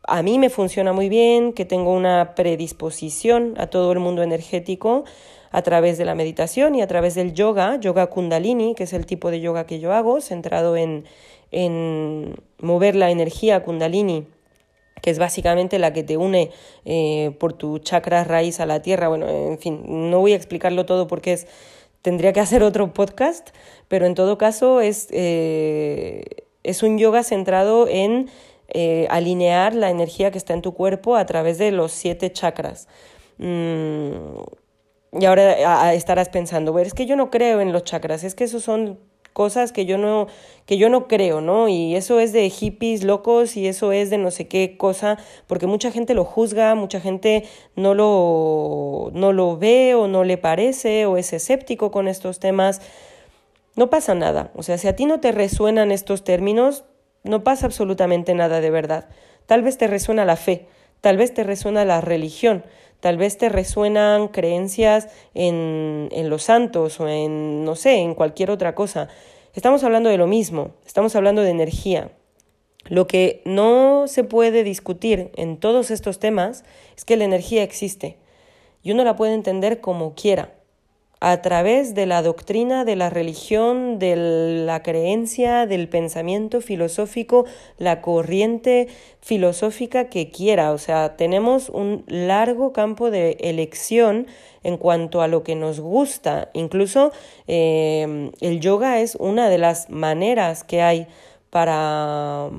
a 0.04 0.22
mí 0.22 0.38
me 0.38 0.48
funciona 0.48 0.92
muy 0.92 1.08
bien, 1.08 1.52
que 1.52 1.64
tengo 1.64 1.92
una 1.92 2.34
predisposición 2.34 3.54
a 3.58 3.66
todo 3.66 3.92
el 3.92 3.98
mundo 3.98 4.22
energético, 4.22 5.04
a 5.50 5.62
través 5.62 5.98
de 5.98 6.04
la 6.04 6.14
meditación 6.14 6.74
y 6.74 6.82
a 6.82 6.87
través 6.87 7.14
del 7.14 7.34
yoga, 7.34 7.76
yoga 7.80 8.06
kundalini, 8.08 8.74
que 8.74 8.84
es 8.84 8.92
el 8.92 9.06
tipo 9.06 9.30
de 9.30 9.40
yoga 9.40 9.66
que 9.66 9.80
yo 9.80 9.92
hago, 9.92 10.20
centrado 10.20 10.76
en, 10.76 11.04
en 11.50 12.37
mover 12.58 12.94
la 12.94 13.11
energía 13.11 13.62
kundalini 13.62 14.26
que 15.00 15.11
es 15.11 15.18
básicamente 15.18 15.78
la 15.78 15.92
que 15.92 16.02
te 16.02 16.16
une 16.16 16.50
eh, 16.84 17.32
por 17.38 17.52
tu 17.52 17.78
chakra 17.78 18.24
raíz 18.24 18.61
a 18.61 18.66
la 18.66 18.82
tierra. 18.82 19.08
Bueno, 19.08 19.28
en 19.28 19.58
fin, 19.58 19.82
no 20.11 20.20
voy 20.20 20.32
a 20.32 20.37
explicarlo 20.37 20.87
todo 20.87 21.06
porque 21.06 21.32
es, 21.32 21.46
tendría 22.02 22.32
que 22.32 22.40
hacer 22.40 22.62
otro 22.62 22.92
podcast, 22.92 23.50
pero 23.88 24.06
en 24.06 24.14
todo 24.14 24.38
caso 24.38 24.80
es, 24.80 25.08
eh, 25.12 26.24
es 26.62 26.82
un 26.82 26.98
yoga 26.98 27.22
centrado 27.22 27.87
en 27.88 28.28
eh, 28.68 29.06
alinear 29.11 29.74
la 29.74 29.90
energía 29.90 30.30
que 30.30 30.38
está 30.38 30.52
en 30.52 30.62
tu 30.62 30.74
cuerpo 30.74 31.16
a 31.16 31.26
través 31.26 31.58
de 31.58 31.70
los 31.70 31.92
siete 31.92 32.32
chakras. 32.32 32.88
Mm, 33.38 34.42
y 35.20 35.24
ahora 35.24 35.94
estarás 35.94 36.28
pensando, 36.28 36.78
es 36.78 36.94
que 36.94 37.07
yo 37.07 37.16
no 37.16 37.31
creo 37.31 37.61
en 37.61 37.72
los 37.72 37.85
chakras, 37.85 38.24
es 38.24 38.35
que 38.35 38.44
eso 38.44 38.61
son 38.61 38.98
cosas 39.38 39.70
que 39.70 39.87
yo 39.87 39.98
no 39.98 40.26
que 40.66 40.78
yo 40.78 40.90
no 40.90 41.07
creo, 41.07 41.40
¿no? 41.40 41.68
Y 41.68 41.94
eso 41.94 42.18
es 42.18 42.33
de 42.33 42.50
hippies 42.50 43.04
locos 43.04 43.57
y 43.57 43.68
eso 43.68 43.92
es 43.92 44.11
de 44.11 44.18
no 44.18 44.33
sé 44.33 44.48
qué 44.48 44.76
cosa, 44.76 45.16
porque 45.46 45.68
mucha 45.68 45.92
gente 45.92 46.12
lo 46.14 46.24
juzga, 46.24 46.74
mucha 46.74 47.00
gente 47.00 47.44
no 47.76 47.94
lo 47.94 49.11
no 49.12 49.33
lo 49.33 49.57
ve 49.57 49.94
o 49.94 50.09
no 50.09 50.24
le 50.24 50.38
parece 50.38 51.07
o 51.07 51.16
es 51.16 51.33
escéptico 51.33 51.92
con 51.92 52.09
estos 52.09 52.40
temas. 52.40 52.81
No 53.76 53.90
pasa 53.90 54.14
nada, 54.16 54.50
o 54.57 54.64
sea, 54.64 54.76
si 54.76 54.88
a 54.88 54.96
ti 54.96 55.07
no 55.07 55.20
te 55.20 55.31
resuenan 55.31 55.92
estos 55.92 56.24
términos, 56.24 56.85
no 57.22 57.44
pasa 57.44 57.66
absolutamente 57.66 58.35
nada 58.35 58.61
de 58.61 58.70
verdad. 58.70 59.09
Tal 59.46 59.62
vez 59.62 59.78
te 59.78 59.87
resuena 59.87 60.24
la 60.24 60.35
fe, 60.35 60.66
tal 61.00 61.16
vez 61.16 61.33
te 61.33 61.44
resuena 61.44 61.85
la 61.85 62.00
religión, 62.00 62.64
Tal 63.00 63.16
vez 63.16 63.38
te 63.38 63.48
resuenan 63.48 64.28
creencias 64.28 65.08
en, 65.34 66.08
en 66.11 66.30
los 66.30 66.42
santos 66.44 66.98
o 67.00 67.08
en, 67.08 67.64
no 67.64 67.76
sé, 67.76 67.96
en 67.96 68.14
cualquier 68.14 68.50
otra 68.50 68.74
cosa. 68.74 69.08
Estamos 69.54 69.84
hablando 69.84 70.11
de 70.11 70.18
lo 70.18 70.26
mismo, 70.26 70.72
estamos 70.87 71.14
hablando 71.16 71.42
de 71.42 71.50
energía. 71.50 72.11
Lo 72.88 73.06
que 73.06 73.42
no 73.44 74.06
se 74.06 74.24
puede 74.24 74.64
discutir 74.64 75.30
en 75.37 75.58
todos 75.58 75.90
estos 75.90 76.18
temas 76.18 76.64
es 76.96 77.04
que 77.04 77.16
la 77.16 77.24
energía 77.24 77.62
existe 77.62 78.18
y 78.82 78.92
uno 78.92 79.04
la 79.04 79.16
puede 79.16 79.34
entender 79.34 79.80
como 79.80 80.14
quiera 80.14 80.57
a 81.20 81.42
través 81.42 81.94
de 81.94 82.07
la 82.07 82.22
doctrina, 82.22 82.85
de 82.85 82.94
la 82.94 83.11
religión, 83.11 83.98
de 83.98 84.14
la 84.64 84.83
creencia, 84.83 85.66
del 85.66 85.88
pensamiento 85.88 86.61
filosófico, 86.61 87.44
la 87.76 88.00
corriente 88.00 88.88
filosófica 89.20 90.09
que 90.09 90.31
quiera. 90.31 90.70
O 90.72 90.78
sea, 90.78 91.16
tenemos 91.16 91.70
un 91.70 92.04
largo 92.07 92.72
campo 92.72 93.11
de 93.11 93.37
elección 93.40 94.26
en 94.62 94.76
cuanto 94.76 95.20
a 95.20 95.28
lo 95.28 95.42
que 95.42 95.57
nos 95.57 95.81
gusta. 95.81 96.50
Incluso 96.52 97.11
eh, 97.48 98.31
el 98.40 98.61
yoga 98.61 99.00
es 99.00 99.16
una 99.16 99.48
de 99.48 99.59
las 99.59 99.90
maneras 99.90 100.62
que 100.62 100.83
hay 100.83 101.09
para, 101.50 102.50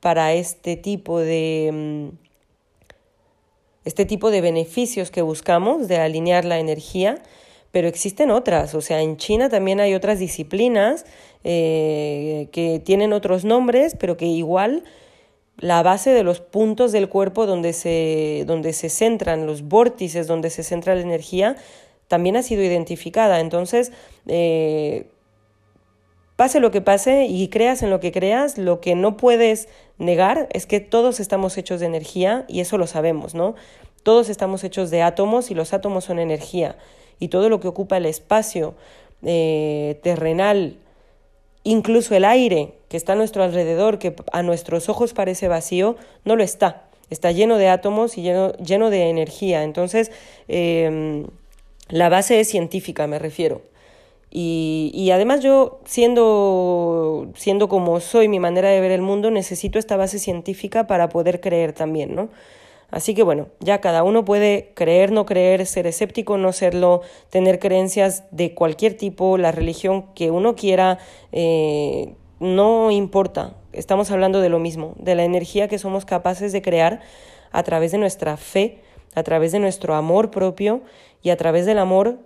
para 0.00 0.34
este 0.34 0.76
tipo 0.76 1.20
de 1.20 2.10
este 3.84 4.06
tipo 4.06 4.30
de 4.30 4.40
beneficios 4.40 5.10
que 5.10 5.20
buscamos 5.20 5.88
de 5.88 5.98
alinear 5.98 6.46
la 6.46 6.58
energía 6.58 7.22
pero 7.74 7.88
existen 7.88 8.30
otras, 8.30 8.72
o 8.76 8.80
sea, 8.80 9.02
en 9.02 9.16
China 9.16 9.48
también 9.48 9.80
hay 9.80 9.94
otras 9.94 10.20
disciplinas 10.20 11.04
eh, 11.42 12.46
que 12.52 12.78
tienen 12.78 13.12
otros 13.12 13.44
nombres, 13.44 13.96
pero 13.98 14.16
que 14.16 14.26
igual 14.26 14.84
la 15.58 15.82
base 15.82 16.10
de 16.10 16.22
los 16.22 16.38
puntos 16.38 16.92
del 16.92 17.08
cuerpo 17.08 17.46
donde 17.46 17.72
se, 17.72 18.44
donde 18.46 18.74
se 18.74 18.90
centran 18.90 19.48
los 19.48 19.62
vórtices, 19.62 20.28
donde 20.28 20.50
se 20.50 20.62
centra 20.62 20.94
la 20.94 21.00
energía, 21.00 21.56
también 22.06 22.36
ha 22.36 22.44
sido 22.44 22.62
identificada. 22.62 23.40
Entonces, 23.40 23.90
eh, 24.28 25.08
pase 26.36 26.60
lo 26.60 26.70
que 26.70 26.80
pase 26.80 27.24
y 27.24 27.48
creas 27.48 27.82
en 27.82 27.90
lo 27.90 27.98
que 27.98 28.12
creas, 28.12 28.56
lo 28.56 28.80
que 28.80 28.94
no 28.94 29.16
puedes 29.16 29.66
negar 29.98 30.48
es 30.52 30.66
que 30.66 30.78
todos 30.78 31.18
estamos 31.18 31.58
hechos 31.58 31.80
de 31.80 31.86
energía 31.86 32.44
y 32.46 32.60
eso 32.60 32.78
lo 32.78 32.86
sabemos, 32.86 33.34
¿no? 33.34 33.56
Todos 34.04 34.28
estamos 34.28 34.62
hechos 34.62 34.92
de 34.92 35.02
átomos 35.02 35.50
y 35.50 35.56
los 35.56 35.72
átomos 35.72 36.04
son 36.04 36.20
energía 36.20 36.76
y 37.18 37.28
todo 37.28 37.48
lo 37.48 37.60
que 37.60 37.68
ocupa 37.68 37.96
el 37.96 38.06
espacio 38.06 38.74
eh, 39.22 39.98
terrenal, 40.02 40.76
incluso 41.62 42.14
el 42.14 42.24
aire 42.24 42.74
que 42.88 42.96
está 42.96 43.14
a 43.14 43.16
nuestro 43.16 43.42
alrededor, 43.42 43.98
que 43.98 44.14
a 44.32 44.42
nuestros 44.42 44.88
ojos 44.88 45.14
parece 45.14 45.48
vacío, 45.48 45.96
no 46.24 46.36
lo 46.36 46.42
está. 46.42 46.84
Está 47.10 47.32
lleno 47.32 47.58
de 47.58 47.68
átomos 47.68 48.18
y 48.18 48.22
lleno, 48.22 48.52
lleno 48.54 48.90
de 48.90 49.08
energía. 49.08 49.62
Entonces, 49.62 50.10
em, 50.48 51.26
la 51.88 52.08
base 52.08 52.40
es 52.40 52.48
científica, 52.48 53.06
me 53.06 53.18
refiero. 53.18 53.62
Y, 54.30 54.90
y, 54.94 55.10
además 55.12 55.40
yo, 55.40 55.80
siendo, 55.84 57.28
siendo 57.36 57.68
como 57.68 58.00
soy 58.00 58.26
mi 58.28 58.40
manera 58.40 58.68
de 58.70 58.80
ver 58.80 58.90
el 58.90 59.00
mundo, 59.00 59.30
necesito 59.30 59.78
esta 59.78 59.96
base 59.96 60.18
científica 60.18 60.86
para 60.86 61.08
poder 61.08 61.40
creer 61.40 61.72
también, 61.72 62.14
¿no? 62.16 62.30
Así 62.94 63.12
que 63.12 63.24
bueno, 63.24 63.48
ya 63.58 63.80
cada 63.80 64.04
uno 64.04 64.24
puede 64.24 64.70
creer, 64.74 65.10
no 65.10 65.26
creer, 65.26 65.66
ser 65.66 65.88
escéptico, 65.88 66.38
no 66.38 66.52
serlo, 66.52 67.02
tener 67.28 67.58
creencias 67.58 68.22
de 68.30 68.54
cualquier 68.54 68.96
tipo, 68.96 69.36
la 69.36 69.50
religión 69.50 70.14
que 70.14 70.30
uno 70.30 70.54
quiera, 70.54 70.98
eh, 71.32 72.14
no 72.38 72.92
importa. 72.92 73.56
Estamos 73.72 74.12
hablando 74.12 74.40
de 74.40 74.48
lo 74.48 74.60
mismo, 74.60 74.94
de 74.96 75.16
la 75.16 75.24
energía 75.24 75.66
que 75.66 75.80
somos 75.80 76.04
capaces 76.04 76.52
de 76.52 76.62
crear 76.62 77.00
a 77.50 77.64
través 77.64 77.90
de 77.90 77.98
nuestra 77.98 78.36
fe, 78.36 78.80
a 79.16 79.24
través 79.24 79.50
de 79.50 79.58
nuestro 79.58 79.96
amor 79.96 80.30
propio 80.30 80.82
y 81.20 81.30
a 81.30 81.36
través 81.36 81.66
del 81.66 81.80
amor 81.80 82.20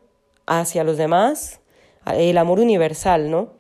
hacia 0.44 0.84
los 0.84 0.98
demás, 0.98 1.62
el 2.14 2.36
amor 2.36 2.60
universal, 2.60 3.30
¿no? 3.30 3.54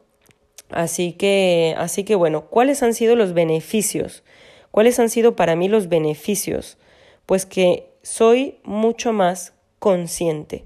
Así 0.68 1.14
que, 1.14 1.74
así 1.78 2.04
que 2.04 2.16
bueno, 2.16 2.50
¿cuáles 2.50 2.82
han 2.82 2.92
sido 2.92 3.16
los 3.16 3.32
beneficios? 3.32 4.24
¿Cuáles 4.70 4.98
han 4.98 5.08
sido 5.08 5.36
para 5.36 5.56
mí 5.56 5.68
los 5.68 5.88
beneficios? 5.88 6.76
Pues 7.28 7.44
que 7.44 7.92
soy 8.02 8.58
mucho 8.64 9.12
más 9.12 9.52
consciente. 9.78 10.64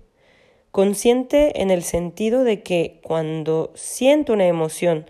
Consciente 0.71 1.61
en 1.61 1.73
el 1.73 1.83
sentido 1.83 2.45
de 2.45 2.63
que 2.63 3.01
cuando 3.03 3.73
siento 3.75 4.33
una 4.33 4.47
emoción 4.47 5.07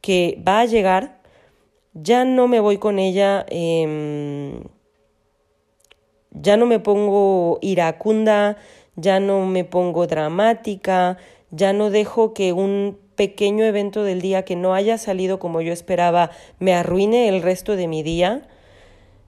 que 0.00 0.40
va 0.46 0.60
a 0.60 0.66
llegar, 0.66 1.20
ya 1.94 2.24
no 2.24 2.46
me 2.46 2.60
voy 2.60 2.78
con 2.78 3.00
ella, 3.00 3.44
em, 3.48 4.62
ya 6.30 6.56
no 6.56 6.64
me 6.64 6.78
pongo 6.78 7.58
iracunda, 7.60 8.56
ya 8.94 9.18
no 9.18 9.46
me 9.46 9.64
pongo 9.64 10.06
dramática, 10.06 11.18
ya 11.50 11.72
no 11.72 11.90
dejo 11.90 12.34
que 12.34 12.52
un 12.52 13.00
pequeño 13.16 13.64
evento 13.64 14.04
del 14.04 14.20
día 14.20 14.44
que 14.44 14.54
no 14.54 14.74
haya 14.74 14.96
salido 14.96 15.40
como 15.40 15.60
yo 15.60 15.72
esperaba 15.72 16.30
me 16.60 16.72
arruine 16.72 17.28
el 17.28 17.42
resto 17.42 17.74
de 17.74 17.88
mi 17.88 18.04
día, 18.04 18.46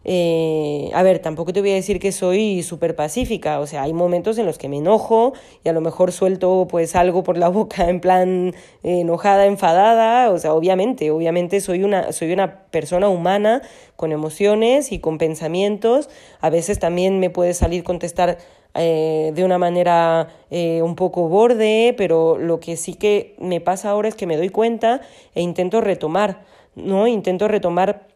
eh, 0.09 0.89
a 0.95 1.03
ver, 1.03 1.19
tampoco 1.19 1.53
te 1.53 1.61
voy 1.61 1.73
a 1.73 1.75
decir 1.75 1.99
que 1.99 2.13
soy 2.13 2.63
súper 2.63 2.95
pacífica, 2.95 3.59
o 3.59 3.67
sea, 3.67 3.83
hay 3.83 3.93
momentos 3.93 4.39
en 4.39 4.47
los 4.47 4.57
que 4.57 4.69
me 4.69 4.77
enojo 4.77 5.33
y 5.65 5.69
a 5.69 5.73
lo 5.73 5.81
mejor 5.81 6.13
suelto 6.13 6.69
pues 6.71 6.95
algo 6.95 7.25
por 7.25 7.37
la 7.37 7.49
boca 7.57 7.91
en 7.91 7.99
plan 7.99 8.55
enojada, 8.85 9.47
enfadada, 9.47 10.31
o 10.31 10.39
sea, 10.39 10.55
obviamente, 10.55 11.11
obviamente 11.11 11.61
soy 11.61 11.83
una, 11.83 12.13
soy 12.13 12.33
una 12.33 12.67
persona 12.71 13.09
humana 13.09 13.63
con 13.97 14.13
emociones 14.13 14.93
y 14.93 15.01
con 15.01 15.19
pensamientos, 15.19 16.09
a 16.41 16.51
veces 16.51 16.79
también 16.79 17.19
me 17.19 17.29
puede 17.29 17.53
salir 17.53 17.83
contestar 17.83 18.39
eh, 18.77 19.33
de 19.35 19.45
una 19.45 19.59
manera 19.59 20.29
eh, 20.51 20.83
un 20.83 20.95
poco 20.95 21.29
borde, 21.29 21.97
pero 21.99 22.39
lo 22.39 22.61
que 22.61 22.77
sí 22.77 22.95
que 22.95 23.35
me 23.41 23.61
pasa 23.61 23.91
ahora 23.91 24.09
es 24.09 24.15
que 24.15 24.27
me 24.29 24.37
doy 24.37 24.51
cuenta 24.51 25.01
e 25.35 25.43
intento 25.43 25.81
retomar, 25.81 26.45
¿no? 26.77 27.09
Intento 27.09 27.49
retomar 27.49 28.07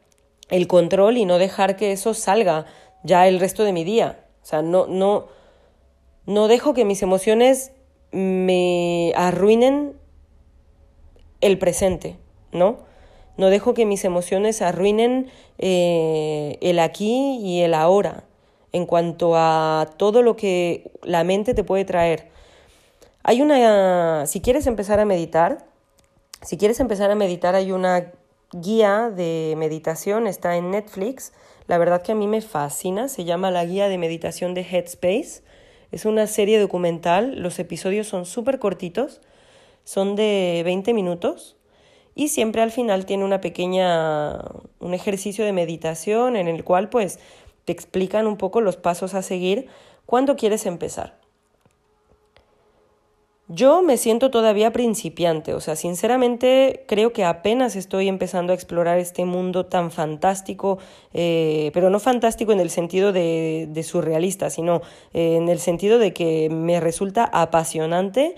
el 0.50 0.66
control 0.66 1.16
y 1.16 1.24
no 1.24 1.38
dejar 1.38 1.76
que 1.76 1.92
eso 1.92 2.14
salga 2.14 2.66
ya 3.02 3.26
el 3.28 3.40
resto 3.40 3.64
de 3.64 3.72
mi 3.72 3.84
día. 3.84 4.24
O 4.42 4.46
sea, 4.46 4.62
no, 4.62 4.86
no, 4.86 5.26
no 6.26 6.48
dejo 6.48 6.74
que 6.74 6.84
mis 6.84 7.02
emociones 7.02 7.72
me 8.12 9.12
arruinen 9.16 9.96
el 11.40 11.58
presente, 11.58 12.18
¿no? 12.52 12.78
No 13.36 13.48
dejo 13.48 13.72
que 13.72 13.86
mis 13.86 14.04
emociones 14.04 14.60
arruinen 14.60 15.30
eh, 15.58 16.58
el 16.60 16.78
aquí 16.78 17.38
y 17.42 17.62
el 17.62 17.74
ahora 17.74 18.24
en 18.72 18.86
cuanto 18.86 19.32
a 19.36 19.88
todo 19.96 20.22
lo 20.22 20.36
que 20.36 20.90
la 21.02 21.24
mente 21.24 21.54
te 21.54 21.64
puede 21.64 21.84
traer. 21.84 22.28
Hay 23.22 23.42
una, 23.42 24.26
si 24.26 24.40
quieres 24.40 24.66
empezar 24.66 25.00
a 25.00 25.04
meditar, 25.04 25.66
si 26.42 26.56
quieres 26.56 26.80
empezar 26.80 27.10
a 27.10 27.14
meditar, 27.14 27.54
hay 27.54 27.72
una 27.72 28.12
guía 28.52 29.10
de 29.10 29.54
meditación, 29.56 30.26
está 30.26 30.56
en 30.56 30.70
Netflix. 30.70 31.32
La 31.66 31.78
verdad 31.78 32.02
que 32.02 32.12
a 32.12 32.14
mí 32.14 32.26
me 32.26 32.40
fascina, 32.40 33.08
se 33.08 33.24
llama 33.24 33.50
la 33.50 33.64
guía 33.64 33.88
de 33.88 33.98
meditación 33.98 34.54
de 34.54 34.62
Headspace. 34.62 35.42
Es 35.92 36.04
una 36.04 36.26
serie 36.26 36.58
documental, 36.58 37.40
los 37.40 37.58
episodios 37.58 38.06
son 38.06 38.26
súper 38.26 38.58
cortitos, 38.58 39.20
son 39.84 40.16
de 40.16 40.62
20 40.64 40.94
minutos 40.94 41.56
y 42.14 42.28
siempre 42.28 42.62
al 42.62 42.70
final 42.70 43.06
tiene 43.06 43.24
una 43.24 43.40
pequeña, 43.40 44.38
un 44.78 44.94
ejercicio 44.94 45.44
de 45.44 45.52
meditación 45.52 46.36
en 46.36 46.48
el 46.48 46.64
cual 46.64 46.90
pues 46.90 47.18
te 47.64 47.72
explican 47.72 48.26
un 48.26 48.36
poco 48.36 48.60
los 48.60 48.76
pasos 48.76 49.14
a 49.14 49.22
seguir 49.22 49.68
cuando 50.06 50.36
quieres 50.36 50.66
empezar. 50.66 51.19
Yo 53.52 53.82
me 53.82 53.96
siento 53.96 54.30
todavía 54.30 54.70
principiante, 54.70 55.54
o 55.54 55.60
sea, 55.60 55.74
sinceramente 55.74 56.84
creo 56.86 57.12
que 57.12 57.24
apenas 57.24 57.74
estoy 57.74 58.06
empezando 58.06 58.52
a 58.52 58.54
explorar 58.54 59.00
este 59.00 59.24
mundo 59.24 59.66
tan 59.66 59.90
fantástico, 59.90 60.78
eh, 61.14 61.72
pero 61.74 61.90
no 61.90 61.98
fantástico 61.98 62.52
en 62.52 62.60
el 62.60 62.70
sentido 62.70 63.12
de, 63.12 63.82
surrealista, 63.84 64.50
sino 64.50 64.82
eh, 65.14 65.34
en 65.34 65.48
el 65.48 65.58
sentido 65.58 65.98
de 65.98 66.12
que 66.12 66.48
me 66.48 66.78
resulta 66.78 67.24
apasionante 67.24 68.36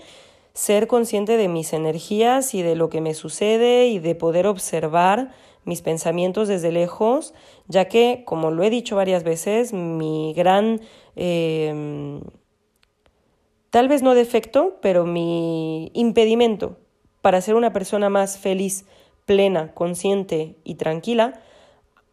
ser 0.55 0.87
consciente 0.87 1.37
de 1.37 1.47
mis 1.47 1.73
energías 1.73 2.55
y 2.55 2.63
de 2.63 2.75
lo 2.75 2.89
que 2.89 2.99
me 2.99 3.13
sucede 3.13 3.89
y 3.89 3.99
de 3.99 4.15
poder 4.15 4.47
observar 4.47 5.29
mis 5.63 5.83
pensamientos 5.83 6.47
desde 6.47 6.71
lejos, 6.71 7.35
ya 7.67 7.85
que, 7.85 8.23
como 8.25 8.49
lo 8.49 8.63
he 8.63 8.71
dicho 8.71 8.95
varias 8.95 9.23
veces, 9.23 9.73
mi 9.73 10.33
gran... 10.35 10.81
Eh, 11.15 12.19
tal 13.73 13.87
vez 13.87 14.03
no 14.03 14.13
defecto, 14.13 14.77
pero 14.83 15.03
mi 15.03 15.89
impedimento 15.95 16.77
para 17.23 17.41
ser 17.41 17.55
una 17.55 17.73
persona 17.73 18.07
más 18.07 18.37
feliz, 18.37 18.85
plena, 19.25 19.73
consciente 19.73 20.57
y 20.63 20.75
tranquila 20.75 21.41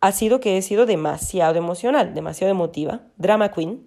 ha 0.00 0.10
sido 0.12 0.40
que 0.40 0.56
he 0.56 0.62
sido 0.62 0.86
demasiado 0.86 1.58
emocional, 1.58 2.14
demasiado 2.14 2.50
emotiva, 2.50 3.02
drama 3.18 3.52
queen. 3.52 3.86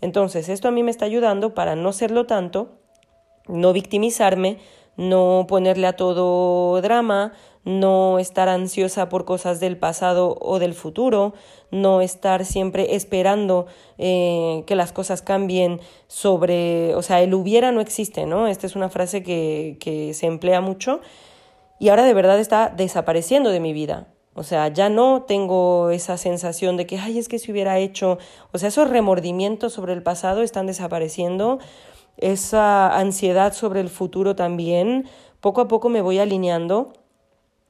Entonces, 0.00 0.48
esto 0.48 0.68
a 0.68 0.70
mí 0.70 0.82
me 0.82 0.90
está 0.90 1.04
ayudando 1.04 1.52
para 1.52 1.76
no 1.76 1.92
serlo 1.92 2.24
tanto, 2.24 2.78
no 3.46 3.74
victimizarme, 3.74 4.56
no 4.96 5.44
ponerle 5.46 5.88
a 5.88 5.96
todo 5.96 6.80
drama, 6.80 7.34
no 7.64 8.18
estar 8.18 8.48
ansiosa 8.48 9.08
por 9.08 9.24
cosas 9.24 9.60
del 9.60 9.76
pasado 9.76 10.36
o 10.40 10.58
del 10.58 10.74
futuro, 10.74 11.34
no 11.70 12.00
estar 12.00 12.44
siempre 12.44 12.94
esperando 12.96 13.66
eh, 13.98 14.64
que 14.66 14.74
las 14.74 14.92
cosas 14.92 15.22
cambien 15.22 15.80
sobre, 16.08 16.94
o 16.94 17.02
sea, 17.02 17.22
el 17.22 17.34
hubiera 17.34 17.72
no 17.72 17.80
existe, 17.80 18.26
¿no? 18.26 18.48
Esta 18.48 18.66
es 18.66 18.74
una 18.74 18.88
frase 18.88 19.22
que, 19.22 19.76
que 19.80 20.12
se 20.14 20.26
emplea 20.26 20.60
mucho 20.60 21.00
y 21.78 21.88
ahora 21.88 22.04
de 22.04 22.14
verdad 22.14 22.38
está 22.38 22.68
desapareciendo 22.68 23.50
de 23.50 23.60
mi 23.60 23.72
vida. 23.72 24.08
O 24.34 24.44
sea, 24.44 24.68
ya 24.68 24.88
no 24.88 25.22
tengo 25.22 25.90
esa 25.90 26.16
sensación 26.16 26.76
de 26.78 26.86
que, 26.86 26.98
ay, 26.98 27.18
es 27.18 27.28
que 27.28 27.38
si 27.38 27.52
hubiera 27.52 27.78
hecho, 27.78 28.18
o 28.50 28.58
sea, 28.58 28.68
esos 28.68 28.88
remordimientos 28.88 29.74
sobre 29.74 29.92
el 29.92 30.02
pasado 30.02 30.42
están 30.42 30.66
desapareciendo, 30.66 31.58
esa 32.16 32.96
ansiedad 32.96 33.52
sobre 33.52 33.80
el 33.80 33.90
futuro 33.90 34.34
también, 34.34 35.06
poco 35.40 35.60
a 35.60 35.68
poco 35.68 35.90
me 35.90 36.00
voy 36.00 36.18
alineando 36.18 36.94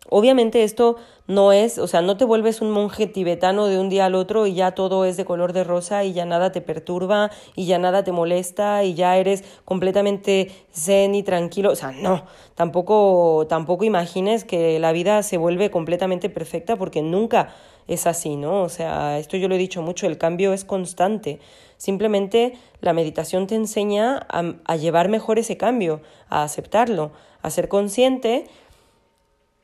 Obviamente 0.09 0.65
esto 0.65 0.97
no 1.29 1.53
es, 1.53 1.79
o 1.79 1.87
sea, 1.87 2.03
no 2.03 2.17
te 2.17 2.25
vuelves 2.25 2.61
un 2.61 2.71
monje 2.71 3.07
tibetano 3.07 3.67
de 3.67 3.79
un 3.79 3.89
día 3.89 4.07
al 4.07 4.17
otro 4.17 4.47
y 4.47 4.55
ya 4.55 4.73
todo 4.73 5.05
es 5.05 5.17
de 5.17 5.25
color 5.25 5.53
de 5.53 5.63
rosa 5.63 6.05
y 6.05 6.13
ya 6.13 6.25
nada 6.25 6.51
te 6.51 6.61
perturba 6.61 7.31
y 7.55 7.67
ya 7.67 7.79
nada 7.79 8.03
te 8.03 8.11
molesta 8.11 8.83
y 8.83 8.95
ya 8.95 9.17
eres 9.17 9.45
completamente 9.65 10.51
zen 10.73 11.15
y 11.15 11.23
tranquilo. 11.23 11.71
O 11.71 11.77
sea, 11.77 11.93
no, 11.93 12.25
tampoco, 12.57 13.47
tampoco 13.49 13.85
imagines 13.85 14.45
que 14.45 14.81
la 14.81 14.91
vida 14.93 15.23
se 15.23 15.37
vuelve 15.37 15.71
completamente 15.71 16.29
perfecta 16.29 16.77
porque 16.77 17.01
nunca 17.01 17.55
es 17.87 18.07
así, 18.07 18.37
¿no? 18.37 18.63
O 18.63 18.69
sea, 18.69 19.19
esto 19.19 19.37
yo 19.37 19.49
lo 19.49 19.55
he 19.55 19.59
dicho 19.59 19.83
mucho, 19.83 20.07
el 20.07 20.19
cambio 20.19 20.53
es 20.53 20.65
constante. 20.65 21.39
Simplemente 21.77 22.55
la 22.81 22.93
meditación 22.93 23.47
te 23.47 23.55
enseña 23.55 24.27
a, 24.29 24.55
a 24.65 24.77
llevar 24.77 25.09
mejor 25.09 25.39
ese 25.39 25.57
cambio, 25.57 26.01
a 26.29 26.43
aceptarlo, 26.43 27.13
a 27.43 27.51
ser 27.51 27.69
consciente 27.69 28.47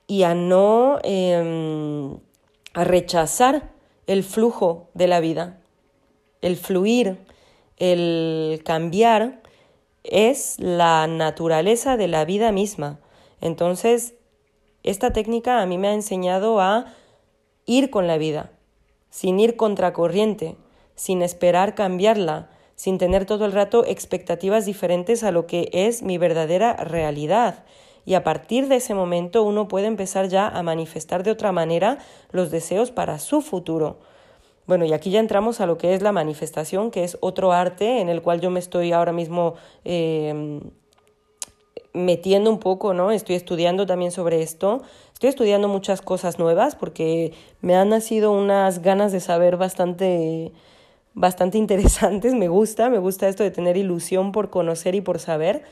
y 0.09 0.23
a 0.25 0.35
no 0.35 0.99
em, 1.05 2.19
a 2.73 2.83
rechazar 2.83 3.71
el 4.09 4.25
flujo 4.25 4.89
de 4.95 5.07
la 5.07 5.21
vida. 5.21 5.61
El 6.41 6.57
fluir, 6.57 7.19
el 7.77 8.63
cambiar 8.65 9.43
es 10.03 10.59
la 10.59 11.07
naturaleza 11.07 11.97
de 11.97 12.09
la 12.09 12.25
vida 12.25 12.51
misma. 12.53 12.99
Entonces, 13.43 14.15
esta 14.83 15.13
técnica 15.13 15.61
a 15.61 15.67
mí 15.67 15.77
me 15.77 15.89
ha 15.89 15.93
enseñado 15.93 16.59
a 16.59 16.87
ir 17.67 17.91
con 17.91 18.07
la 18.07 18.17
vida, 18.17 18.51
sin 19.11 19.39
ir 19.39 19.57
contracorriente, 19.57 20.57
sin 20.95 21.21
esperar 21.21 21.75
cambiarla, 21.75 22.49
sin 22.77 22.97
tener 22.97 23.27
todo 23.27 23.45
el 23.45 23.53
rato 23.53 23.85
expectativas 23.85 24.65
diferentes 24.65 25.23
a 25.23 25.33
lo 25.33 25.47
que 25.47 25.69
es 25.73 26.03
mi 26.03 26.17
verdadera 26.17 26.73
realidad 26.77 27.65
y 28.09 28.15
a 28.15 28.25
partir 28.25 28.69
de 28.69 28.77
ese 28.77 28.95
momento 28.95 29.43
uno 29.43 29.69
puede 29.69 29.87
empezar 29.87 30.29
ya 30.29 30.49
a 30.49 30.63
manifestar 30.63 31.25
de 31.25 31.31
otra 31.31 31.53
manera 31.53 31.99
los 32.31 32.51
deseos 32.51 32.91
para 32.91 33.19
su 33.19 33.43
futuro. 33.43 33.99
Bueno, 34.67 34.87
y 34.87 34.95
aquí 34.95 35.11
ya 35.11 35.21
entramos 35.21 35.61
a 35.61 35.67
lo 35.67 35.77
que 35.77 35.93
es 35.93 36.01
la 36.01 36.11
manifestación, 36.11 36.91
que 36.91 37.05
es 37.05 37.19
otro 37.21 37.53
arte 37.53 38.01
en 38.01 38.09
el 38.09 38.23
cual 38.23 38.41
yo 38.41 38.49
me 38.49 38.61
estoy 38.61 38.93
ahora 38.93 39.13
mismo 39.13 39.57
em, 39.85 40.63
metiendo 41.93 42.49
un 42.49 42.61
poco, 42.61 42.95
¿no? 42.95 43.11
Estoy 43.11 43.37
estudiando 43.37 43.85
también 43.85 44.11
sobre 44.11 44.41
esto. 44.41 44.81
Estoy 45.13 45.29
estudiando 45.29 45.69
muchas 45.69 46.01
cosas 46.01 46.39
nuevas 46.39 46.77
porque 46.77 47.35
me 47.61 47.77
han 47.77 47.91
nacido 47.91 48.33
unas 48.33 48.81
ganas 48.81 49.13
de 49.13 49.21
saber 49.21 49.59
bastante 49.59 50.53
bastante 51.13 51.59
interesantes, 51.59 52.33
me 52.33 52.49
gusta, 52.49 52.89
me 52.89 52.99
gusta 52.99 53.29
esto 53.29 53.43
de 53.43 53.51
tener 53.51 53.77
ilusión 53.77 54.33
por 54.33 54.49
conocer 54.49 54.95
y 54.95 55.03
por 55.03 55.19
saber. 55.19 55.65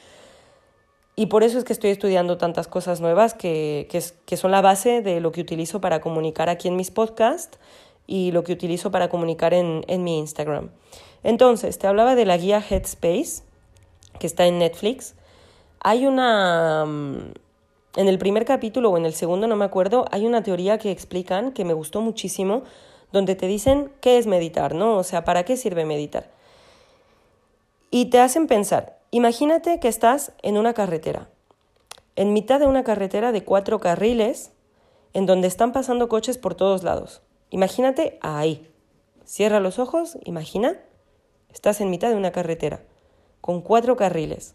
Y 1.19 1.27
por 1.27 1.43
eso 1.43 1.57
es 1.57 1.65
que 1.65 1.73
estoy 1.73 1.91
estudiando 1.91 2.37
tantas 2.37 2.69
cosas 2.69 3.01
nuevas 3.01 3.33
que, 3.33 3.89
que, 3.91 4.37
son 4.37 4.51
la 4.51 4.61
base 4.61 5.01
de 5.01 5.21
lo 5.21 5.33
que 5.33 5.41
utilizo 5.41 5.81
para 5.81 6.03
comunicar 6.03 6.51
aquí 6.51 6.69
en 6.69 6.77
mis 6.77 6.91
podcasts 6.91 7.59
y 8.07 8.33
lo 8.33 8.45
que 8.45 8.53
utilizo 8.53 8.91
para 8.91 9.09
comunicar 9.09 9.55
en, 9.55 9.83
en 9.89 10.05
mi 10.05 10.19
Instagram. 10.19 10.69
Entonces, 11.25 11.79
te 11.79 11.87
hablaba 11.87 12.15
de 12.15 12.27
la 12.27 12.37
guía 12.37 12.63
Headspace, 12.63 13.43
que 14.21 14.27
está 14.27 14.47
en 14.47 14.59
Netflix. 14.59 15.15
Hay 15.81 16.07
una... 16.07 16.85
Mm, 16.85 17.33
en 17.97 18.09
el 18.09 18.19
primer 18.19 18.45
capítulo 18.45 18.91
o 18.91 18.99
en 18.99 19.07
el 19.07 19.15
segundo, 19.15 19.47
no 19.47 19.57
me 19.57 19.65
acuerdo, 19.65 20.05
hay 20.11 20.27
una 20.27 20.43
teoría 20.43 20.77
que 20.77 20.91
explican 20.91 21.53
que 21.53 21.65
me 21.65 21.73
gustó 21.73 22.03
muchísimo, 22.03 22.63
donde 23.11 23.35
te 23.35 23.47
dicen 23.47 23.91
qué 24.03 24.19
es 24.19 24.27
meditar, 24.27 24.75
¿no? 24.75 24.99
O 24.99 25.03
sea, 25.03 25.25
¿para 25.25 25.45
qué 25.45 25.57
sirve 25.57 25.87
meditar? 25.87 26.31
Y 27.91 28.07
te 28.07 28.21
hacen 28.21 28.47
pensar, 28.49 28.96
Imagínate 29.17 29.81
que 29.81 29.89
estás 29.89 30.33
en 30.43 30.59
una 30.59 30.75
carretera, 30.75 31.31
en 32.17 32.35
mitad 32.35 32.61
de 32.61 32.67
una 32.67 32.85
carretera 32.85 33.33
de 33.33 33.45
cuatro 33.45 33.81
carriles, 33.81 34.53
en 35.15 35.25
donde 35.25 35.49
están 35.49 35.73
pasando 35.73 36.11
coches 36.11 36.37
por 36.37 36.55
todos 36.55 36.83
lados. 36.83 37.23
Imagínate 37.49 38.19
ahí. 38.21 38.71
Cierra 39.25 39.59
los 39.59 39.79
ojos, 39.79 40.19
imagina. 40.27 40.79
Estás 41.49 41.81
en 41.81 41.89
mitad 41.89 42.11
de 42.11 42.17
una 42.17 42.31
carretera, 42.31 42.83
con 43.41 43.63
cuatro 43.63 43.97
carriles, 43.97 44.55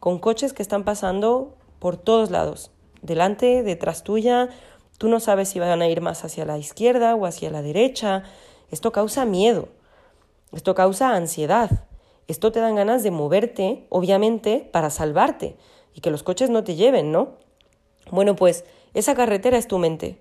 con 0.00 0.18
coches 0.18 0.54
que 0.54 0.62
están 0.62 0.84
pasando 0.84 1.58
por 1.78 1.98
todos 1.98 2.30
lados, 2.30 2.70
delante, 3.02 3.62
detrás 3.62 4.04
tuya. 4.04 4.48
Tú 4.96 5.08
no 5.08 5.20
sabes 5.20 5.50
si 5.50 5.60
van 5.60 5.82
a 5.82 5.88
ir 5.88 6.00
más 6.00 6.24
hacia 6.24 6.46
la 6.46 6.56
izquierda 6.56 7.14
o 7.14 7.26
hacia 7.26 7.50
la 7.50 7.60
derecha. 7.60 8.22
Esto 8.70 8.90
causa 8.90 9.26
miedo. 9.26 9.68
Esto 10.50 10.74
causa 10.74 11.14
ansiedad. 11.14 11.87
Esto 12.28 12.52
te 12.52 12.60
dan 12.60 12.74
ganas 12.74 13.02
de 13.02 13.10
moverte, 13.10 13.86
obviamente, 13.88 14.68
para 14.70 14.90
salvarte 14.90 15.56
y 15.94 16.02
que 16.02 16.10
los 16.10 16.22
coches 16.22 16.50
no 16.50 16.62
te 16.62 16.74
lleven, 16.74 17.10
¿no? 17.10 17.36
Bueno, 18.10 18.36
pues 18.36 18.66
esa 18.92 19.14
carretera 19.14 19.56
es 19.56 19.66
tu 19.66 19.78
mente. 19.78 20.20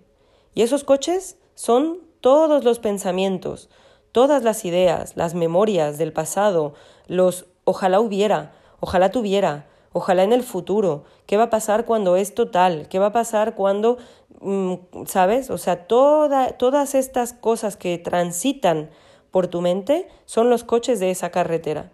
Y 0.53 0.61
esos 0.61 0.85
coches 0.85 1.37
son 1.53 1.99
todos 2.21 2.63
los 2.63 2.79
pensamientos, 2.79 3.69
todas 4.13 4.41
las 4.43 4.63
ideas, 4.63 5.17
las 5.17 5.33
memorias 5.33 5.97
del 5.97 6.13
pasado, 6.13 6.73
los 7.07 7.45
ojalá 7.65 7.99
hubiera, 7.99 8.53
ojalá 8.79 9.11
tuviera, 9.11 9.67
ojalá 9.91 10.23
en 10.23 10.31
el 10.31 10.43
futuro, 10.43 11.03
qué 11.25 11.35
va 11.35 11.43
a 11.43 11.49
pasar 11.49 11.85
cuando 11.85 12.15
esto 12.15 12.49
tal, 12.49 12.87
qué 12.87 12.99
va 12.99 13.07
a 13.07 13.11
pasar 13.11 13.53
cuando, 13.55 13.97
mm, 14.39 14.75
¿sabes? 15.07 15.49
O 15.49 15.57
sea, 15.57 15.87
todas 15.87 16.95
estas 16.95 17.33
cosas 17.33 17.75
que 17.75 17.97
transitan 17.97 18.91
por 19.29 19.47
tu 19.47 19.59
mente 19.59 20.07
son 20.25 20.49
los 20.49 20.63
coches 20.63 21.01
de 21.01 21.11
esa 21.11 21.31
carretera. 21.31 21.91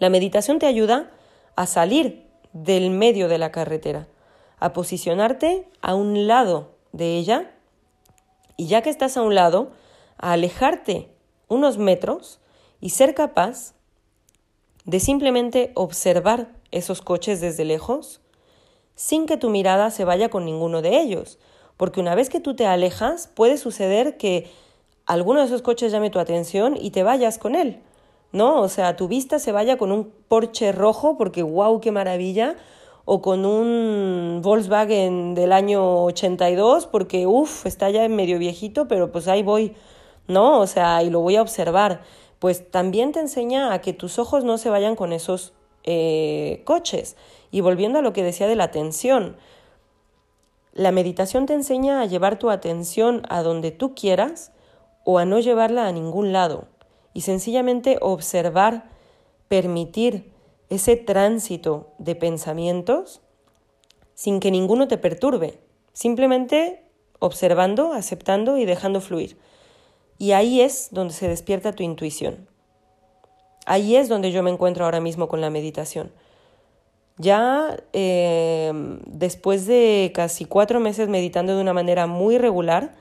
La 0.00 0.08
meditación 0.08 0.58
te 0.58 0.66
ayuda 0.66 1.10
a 1.56 1.66
salir 1.66 2.26
del 2.54 2.90
medio 2.90 3.28
de 3.28 3.36
la 3.36 3.52
carretera, 3.52 4.08
a 4.58 4.72
posicionarte 4.72 5.68
a 5.82 5.94
un 5.94 6.26
lado 6.26 6.70
de 6.92 7.18
ella 7.18 7.52
y 8.56 8.66
ya 8.66 8.80
que 8.80 8.88
estás 8.88 9.18
a 9.18 9.22
un 9.22 9.34
lado, 9.34 9.72
a 10.16 10.32
alejarte 10.32 11.10
unos 11.48 11.76
metros 11.76 12.40
y 12.80 12.90
ser 12.90 13.14
capaz 13.14 13.74
de 14.86 15.00
simplemente 15.00 15.70
observar 15.74 16.48
esos 16.70 17.02
coches 17.02 17.42
desde 17.42 17.66
lejos 17.66 18.22
sin 18.94 19.26
que 19.26 19.36
tu 19.36 19.50
mirada 19.50 19.90
se 19.90 20.06
vaya 20.06 20.30
con 20.30 20.46
ninguno 20.46 20.80
de 20.80 20.98
ellos. 20.98 21.38
Porque 21.76 22.00
una 22.00 22.14
vez 22.14 22.30
que 22.30 22.40
tú 22.40 22.56
te 22.56 22.64
alejas, 22.64 23.28
puede 23.28 23.58
suceder 23.58 24.16
que 24.16 24.50
alguno 25.04 25.40
de 25.40 25.46
esos 25.46 25.60
coches 25.60 25.92
llame 25.92 26.08
tu 26.08 26.18
atención 26.18 26.78
y 26.80 26.90
te 26.90 27.02
vayas 27.02 27.36
con 27.36 27.54
él. 27.54 27.82
¿No? 28.32 28.60
O 28.60 28.68
sea, 28.68 28.96
tu 28.96 29.08
vista 29.08 29.38
se 29.38 29.52
vaya 29.52 29.76
con 29.76 29.92
un 29.92 30.12
Porsche 30.28 30.72
rojo 30.72 31.16
porque 31.16 31.42
wow, 31.42 31.80
qué 31.80 31.90
maravilla, 31.92 32.56
o 33.04 33.22
con 33.22 33.44
un 33.44 34.40
Volkswagen 34.42 35.34
del 35.34 35.52
año 35.52 36.04
82 36.04 36.86
porque 36.86 37.26
uff, 37.26 37.66
está 37.66 37.90
ya 37.90 38.08
medio 38.08 38.38
viejito, 38.38 38.86
pero 38.86 39.10
pues 39.10 39.26
ahí 39.26 39.42
voy, 39.42 39.74
¿no? 40.28 40.60
O 40.60 40.66
sea, 40.66 41.02
y 41.02 41.10
lo 41.10 41.20
voy 41.20 41.36
a 41.36 41.42
observar. 41.42 42.02
Pues 42.38 42.70
también 42.70 43.12
te 43.12 43.20
enseña 43.20 43.72
a 43.72 43.80
que 43.80 43.92
tus 43.92 44.18
ojos 44.18 44.44
no 44.44 44.58
se 44.58 44.70
vayan 44.70 44.96
con 44.96 45.12
esos 45.12 45.52
eh, 45.84 46.62
coches. 46.64 47.16
Y 47.50 47.62
volviendo 47.62 47.98
a 47.98 48.02
lo 48.02 48.12
que 48.12 48.22
decía 48.22 48.46
de 48.46 48.56
la 48.56 48.64
atención, 48.64 49.36
la 50.72 50.92
meditación 50.92 51.46
te 51.46 51.54
enseña 51.54 52.00
a 52.00 52.06
llevar 52.06 52.38
tu 52.38 52.48
atención 52.48 53.22
a 53.28 53.42
donde 53.42 53.72
tú 53.72 53.94
quieras 53.94 54.52
o 55.04 55.18
a 55.18 55.24
no 55.24 55.40
llevarla 55.40 55.88
a 55.88 55.92
ningún 55.92 56.32
lado 56.32 56.68
y 57.12 57.22
sencillamente 57.22 57.98
observar, 58.00 58.88
permitir 59.48 60.32
ese 60.68 60.96
tránsito 60.96 61.88
de 61.98 62.14
pensamientos 62.14 63.20
sin 64.14 64.38
que 64.38 64.50
ninguno 64.50 64.86
te 64.86 64.98
perturbe, 64.98 65.58
simplemente 65.92 66.84
observando, 67.18 67.92
aceptando 67.92 68.58
y 68.58 68.64
dejando 68.64 69.00
fluir. 69.00 69.38
Y 70.18 70.32
ahí 70.32 70.60
es 70.60 70.88
donde 70.92 71.14
se 71.14 71.28
despierta 71.28 71.72
tu 71.72 71.82
intuición. 71.82 72.46
Ahí 73.66 73.96
es 73.96 74.08
donde 74.08 74.32
yo 74.32 74.42
me 74.42 74.50
encuentro 74.50 74.84
ahora 74.84 75.00
mismo 75.00 75.28
con 75.28 75.40
la 75.40 75.50
meditación. 75.50 76.12
Ya 77.16 77.76
eh, 77.92 78.72
después 79.06 79.66
de 79.66 80.12
casi 80.14 80.44
cuatro 80.44 80.80
meses 80.80 81.08
meditando 81.08 81.54
de 81.54 81.60
una 81.60 81.72
manera 81.72 82.06
muy 82.06 82.38
regular, 82.38 82.94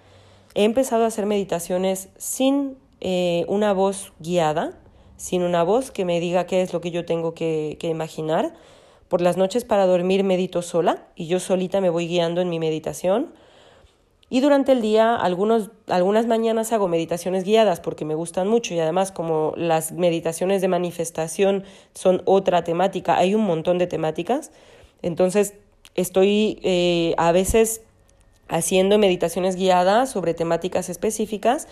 he 0.55 0.63
empezado 0.63 1.03
a 1.03 1.07
hacer 1.07 1.25
meditaciones 1.25 2.09
sin 2.17 2.77
eh, 3.01 3.45
una 3.47 3.73
voz 3.73 4.13
guiada, 4.19 4.73
sin 5.17 5.43
una 5.43 5.63
voz 5.63 5.91
que 5.91 6.05
me 6.05 6.19
diga 6.19 6.45
qué 6.45 6.61
es 6.61 6.73
lo 6.73 6.81
que 6.81 6.91
yo 6.91 7.05
tengo 7.05 7.33
que, 7.33 7.77
imaginar. 7.81 8.53
Por 9.07 9.21
las 9.21 9.37
noches 9.37 9.65
para 9.65 9.85
dormir 9.85 10.23
medito 10.23 10.61
sola 10.61 11.07
y 11.15 11.27
yo 11.27 11.39
solita 11.39 11.81
me 11.81 11.89
voy 11.89 12.07
guiando 12.07 12.41
en 12.41 12.49
mi 12.49 12.59
meditación. 12.59 13.33
Y 14.29 14.41
durante 14.41 14.71
el 14.71 14.81
día, 14.81 15.15
algunos, 15.15 15.71
algunas 15.87 16.27
mañanas 16.27 16.71
hago 16.71 16.87
meditaciones 16.87 17.43
guiadas 17.43 17.79
porque 17.79 18.05
me 18.05 18.13
gustan 18.13 18.47
mucho 18.47 18.75
y 18.75 18.79
además 18.79 19.11
como 19.11 19.53
las 19.57 19.91
meditaciones 19.91 20.61
de 20.61 20.67
manifestación 20.67 21.63
son 21.95 22.21
otra 22.25 22.63
temática, 22.63 23.17
hay 23.17 23.33
un 23.33 23.45
montón 23.45 23.79
de 23.79 23.87
temáticas. 23.87 24.51
Entonces 25.01 25.55
estoy 25.95 26.59
eh, 26.61 27.15
a 27.17 27.31
veces 27.31 27.81
haciendo 28.49 28.97
meditaciones 28.97 29.55
guiadas 29.55 30.11
sobre 30.11 30.33
temáticas 30.33 30.89
específicas 30.89 31.67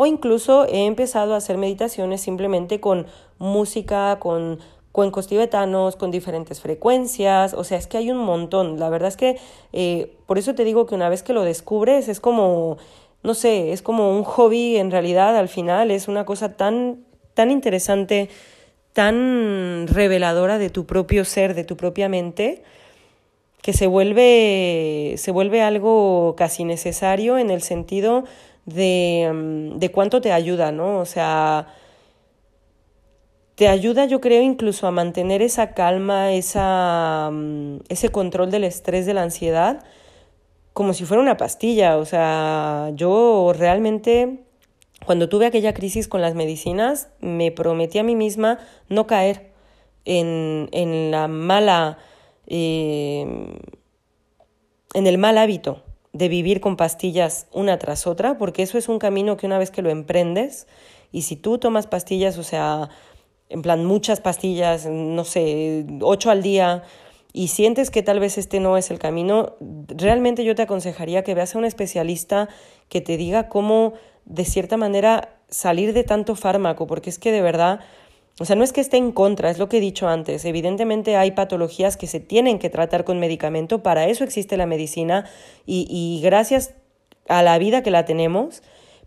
o 0.00 0.06
incluso 0.06 0.66
he 0.66 0.86
empezado 0.86 1.34
a 1.34 1.36
hacer 1.36 1.58
meditaciones 1.58 2.22
simplemente 2.22 2.80
con 2.80 3.06
música, 3.36 4.16
con 4.18 4.58
cuencos 4.92 5.26
tibetanos, 5.26 5.96
con 5.96 6.10
diferentes 6.10 6.62
frecuencias, 6.62 7.52
o 7.52 7.64
sea, 7.64 7.76
es 7.76 7.86
que 7.86 7.98
hay 7.98 8.10
un 8.10 8.16
montón. 8.16 8.80
La 8.80 8.88
verdad 8.88 9.08
es 9.08 9.18
que 9.18 9.36
eh, 9.74 10.16
por 10.24 10.38
eso 10.38 10.54
te 10.54 10.64
digo 10.64 10.86
que 10.86 10.94
una 10.94 11.10
vez 11.10 11.22
que 11.22 11.34
lo 11.34 11.42
descubres 11.42 12.08
es 12.08 12.18
como, 12.18 12.78
no 13.22 13.34
sé, 13.34 13.72
es 13.72 13.82
como 13.82 14.16
un 14.16 14.24
hobby 14.24 14.78
en 14.78 14.90
realidad 14.90 15.36
al 15.36 15.48
final, 15.48 15.90
es 15.90 16.08
una 16.08 16.24
cosa 16.24 16.56
tan, 16.56 17.04
tan 17.34 17.50
interesante, 17.50 18.30
tan 18.94 19.86
reveladora 19.86 20.56
de 20.56 20.70
tu 20.70 20.86
propio 20.86 21.26
ser, 21.26 21.52
de 21.52 21.64
tu 21.64 21.76
propia 21.76 22.08
mente 22.08 22.62
que 23.62 23.74
se 23.74 23.86
vuelve, 23.86 25.16
se 25.18 25.30
vuelve 25.30 25.60
algo 25.60 26.34
casi 26.36 26.64
necesario 26.64 27.36
en 27.36 27.50
el 27.50 27.60
sentido 27.60 28.24
de, 28.74 29.30
mm, 29.32 29.78
de 29.78 29.90
cuánto 29.92 30.20
te 30.20 30.32
ayuda, 30.32 30.72
¿no? 30.72 30.98
O 30.98 31.04
sea, 31.04 31.68
te 33.54 33.68
ayuda 33.68 34.06
yo 34.06 34.20
creo 34.20 34.42
incluso 34.42 34.86
a 34.86 34.90
mantener 34.90 35.42
esa 35.42 35.74
calma, 35.74 36.32
esa, 36.32 37.30
mm, 37.32 37.80
ese 37.88 38.08
control 38.10 38.50
del 38.50 38.64
estrés, 38.64 39.06
de 39.06 39.14
la 39.14 39.22
ansiedad, 39.22 39.84
como 40.72 40.94
si 40.94 41.04
fuera 41.04 41.22
una 41.22 41.36
pastilla. 41.36 41.96
O 41.98 42.04
sea, 42.04 42.90
yo 42.94 43.52
realmente 43.56 44.44
cuando 45.06 45.28
tuve 45.28 45.46
aquella 45.46 45.74
crisis 45.74 46.08
con 46.08 46.20
las 46.22 46.34
medicinas, 46.34 47.08
me 47.20 47.50
prometí 47.52 47.98
a 47.98 48.02
mí 48.04 48.16
misma 48.16 48.58
no 48.88 49.06
caer 49.06 49.50
en, 50.04 50.68
en 50.72 51.10
la 51.10 51.28
mala 51.28 51.98
Em, 52.52 53.54
en 54.92 55.06
el 55.06 55.18
mal 55.18 55.38
hábito 55.38 55.84
de 56.12 56.28
vivir 56.28 56.60
con 56.60 56.76
pastillas 56.76 57.46
una 57.52 57.78
tras 57.78 58.06
otra, 58.06 58.36
porque 58.38 58.62
eso 58.62 58.78
es 58.78 58.88
un 58.88 58.98
camino 58.98 59.36
que 59.36 59.46
una 59.46 59.58
vez 59.58 59.70
que 59.70 59.82
lo 59.82 59.90
emprendes, 59.90 60.66
y 61.12 61.22
si 61.22 61.36
tú 61.36 61.58
tomas 61.58 61.86
pastillas, 61.86 62.38
o 62.38 62.42
sea, 62.42 62.88
en 63.48 63.62
plan 63.62 63.84
muchas 63.84 64.20
pastillas, 64.20 64.86
no 64.86 65.24
sé, 65.24 65.86
ocho 66.00 66.30
al 66.30 66.42
día, 66.42 66.82
y 67.32 67.48
sientes 67.48 67.90
que 67.90 68.02
tal 68.02 68.18
vez 68.18 68.38
este 68.38 68.58
no 68.58 68.76
es 68.76 68.90
el 68.90 68.98
camino, 68.98 69.54
realmente 69.60 70.44
yo 70.44 70.54
te 70.54 70.62
aconsejaría 70.62 71.22
que 71.22 71.34
veas 71.34 71.54
a 71.54 71.58
un 71.58 71.64
especialista 71.64 72.48
que 72.88 73.00
te 73.00 73.16
diga 73.16 73.48
cómo, 73.48 73.92
de 74.24 74.44
cierta 74.44 74.76
manera, 74.76 75.36
salir 75.48 75.92
de 75.92 76.04
tanto 76.04 76.34
fármaco, 76.34 76.86
porque 76.86 77.10
es 77.10 77.18
que 77.18 77.32
de 77.32 77.42
verdad 77.42 77.80
o 78.40 78.46
sea, 78.46 78.56
no 78.56 78.64
es 78.64 78.72
que 78.72 78.80
esté 78.80 78.96
en 78.96 79.12
contra, 79.12 79.50
es 79.50 79.58
lo 79.58 79.68
que 79.68 79.76
he 79.76 79.80
dicho 79.80 80.08
antes. 80.08 80.46
Evidentemente 80.46 81.14
hay 81.16 81.32
patologías 81.32 81.98
que 81.98 82.06
se 82.06 82.20
tienen 82.20 82.58
que 82.58 82.70
tratar 82.70 83.04
con 83.04 83.20
medicamento, 83.20 83.82
para 83.82 84.06
eso 84.06 84.24
existe 84.24 84.56
la 84.56 84.64
medicina 84.64 85.26
y, 85.66 85.86
y 85.90 86.22
gracias 86.22 86.74
a 87.28 87.42
la 87.42 87.58
vida 87.58 87.82
que 87.82 87.90
la 87.90 88.06
tenemos, 88.06 88.62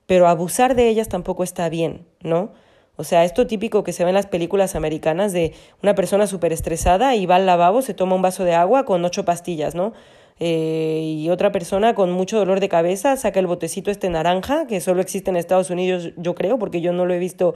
pero 0.05 0.27
abusar 0.27 0.75
de 0.75 0.87
ellas 0.87 1.09
tampoco 1.09 1.43
está 1.43 1.67
bien, 1.67 2.05
¿no? 2.21 2.51
O 2.95 3.03
sea, 3.03 3.23
esto 3.23 3.47
típico 3.47 3.83
que 3.83 3.91
se 3.91 4.03
ve 4.03 4.11
en 4.11 4.13
las 4.13 4.27
películas 4.27 4.75
americanas 4.75 5.33
de 5.33 5.53
una 5.81 5.95
persona 5.95 6.27
súper 6.27 6.53
estresada 6.53 7.15
y 7.15 7.25
va 7.25 7.37
al 7.37 7.47
lavabo, 7.47 7.81
se 7.81 7.95
toma 7.95 8.15
un 8.15 8.21
vaso 8.21 8.43
de 8.43 8.53
agua 8.53 8.85
con 8.85 9.03
ocho 9.03 9.25
pastillas, 9.25 9.73
¿no? 9.73 9.93
Eh, 10.39 11.01
y 11.03 11.29
otra 11.29 11.51
persona 11.51 11.95
con 11.95 12.11
mucho 12.11 12.37
dolor 12.37 12.59
de 12.59 12.69
cabeza 12.69 13.15
saca 13.17 13.39
el 13.39 13.47
botecito 13.47 13.89
este 13.89 14.09
naranja, 14.09 14.67
que 14.67 14.79
solo 14.79 15.01
existe 15.01 15.31
en 15.31 15.37
Estados 15.37 15.71
Unidos, 15.71 16.11
yo 16.17 16.35
creo, 16.35 16.59
porque 16.59 16.81
yo 16.81 16.93
no 16.93 17.05
lo 17.05 17.13
he 17.15 17.19
visto 17.19 17.55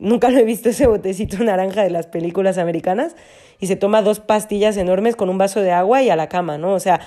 Nunca 0.00 0.30
lo 0.30 0.38
he 0.38 0.44
visto 0.44 0.70
ese 0.70 0.86
botecito 0.86 1.36
naranja 1.44 1.82
de 1.82 1.90
las 1.90 2.06
películas 2.06 2.56
americanas 2.56 3.14
y 3.60 3.66
se 3.66 3.76
toma 3.76 4.00
dos 4.00 4.18
pastillas 4.18 4.76
enormes 4.78 5.14
con 5.14 5.28
un 5.28 5.36
vaso 5.36 5.60
de 5.60 5.72
agua 5.72 6.02
y 6.02 6.08
a 6.08 6.16
la 6.16 6.28
cama, 6.28 6.56
¿no? 6.56 6.72
O 6.72 6.80
sea, 6.80 7.00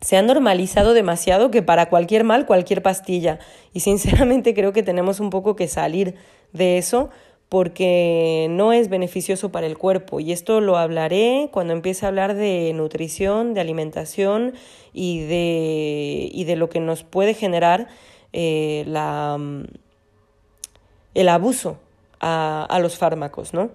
se 0.00 0.16
ha 0.16 0.22
normalizado 0.22 0.94
demasiado 0.94 1.50
que 1.50 1.62
para 1.62 1.88
cualquier 1.88 2.22
mal, 2.22 2.46
cualquier 2.46 2.80
pastilla. 2.80 3.40
Y 3.72 3.80
sinceramente 3.80 4.54
creo 4.54 4.72
que 4.72 4.84
tenemos 4.84 5.18
un 5.18 5.30
poco 5.30 5.56
que 5.56 5.66
salir 5.66 6.14
de 6.52 6.78
eso 6.78 7.10
porque 7.48 8.46
no 8.50 8.72
es 8.72 8.88
beneficioso 8.88 9.50
para 9.50 9.66
el 9.66 9.76
cuerpo. 9.76 10.20
Y 10.20 10.30
esto 10.30 10.60
lo 10.60 10.76
hablaré 10.76 11.48
cuando 11.52 11.72
empiece 11.72 12.06
a 12.06 12.08
hablar 12.08 12.34
de 12.34 12.72
nutrición, 12.72 13.52
de 13.52 13.60
alimentación 13.60 14.54
y 14.92 15.24
de, 15.24 16.28
y 16.32 16.44
de 16.44 16.54
lo 16.54 16.68
que 16.68 16.78
nos 16.78 17.02
puede 17.02 17.34
generar 17.34 17.88
eh, 18.32 18.84
la, 18.86 19.38
el 21.14 21.28
abuso 21.28 21.78
a, 22.26 22.78
los 22.80 22.98
fármacos, 22.98 23.54
¿no? 23.54 23.70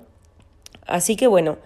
Así 0.86 1.16
que 1.16 1.28
bueno, 1.28 1.58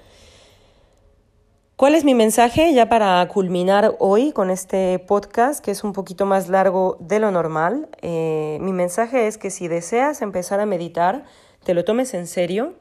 ¿Cuál 1.78 1.94
es 1.94 2.06
mi 2.06 2.16
mensaje 2.16 2.74
ya 2.74 2.88
para 2.88 3.28
culminar 3.28 3.98
hoy 4.00 4.32
con 4.32 4.50
este 4.50 4.98
podcast 4.98 5.64
que 5.64 5.72
es 5.72 5.84
un 5.84 5.92
poquito 5.92 6.26
más 6.26 6.48
largo 6.48 6.96
de 7.02 7.20
lo 7.20 7.32
normal? 7.32 7.90
Eh, 8.02 8.60
mi 8.62 8.72
mensaje 8.72 9.28
es 9.28 9.38
que 9.38 9.52
si 9.52 9.68
deseas 9.68 10.22
empezar 10.22 10.62
a 10.62 10.66
meditar, 10.66 11.26
te 11.66 11.74
lo 11.74 11.84
tomes 11.84 12.14
en 12.14 12.28
serio, 12.28 12.76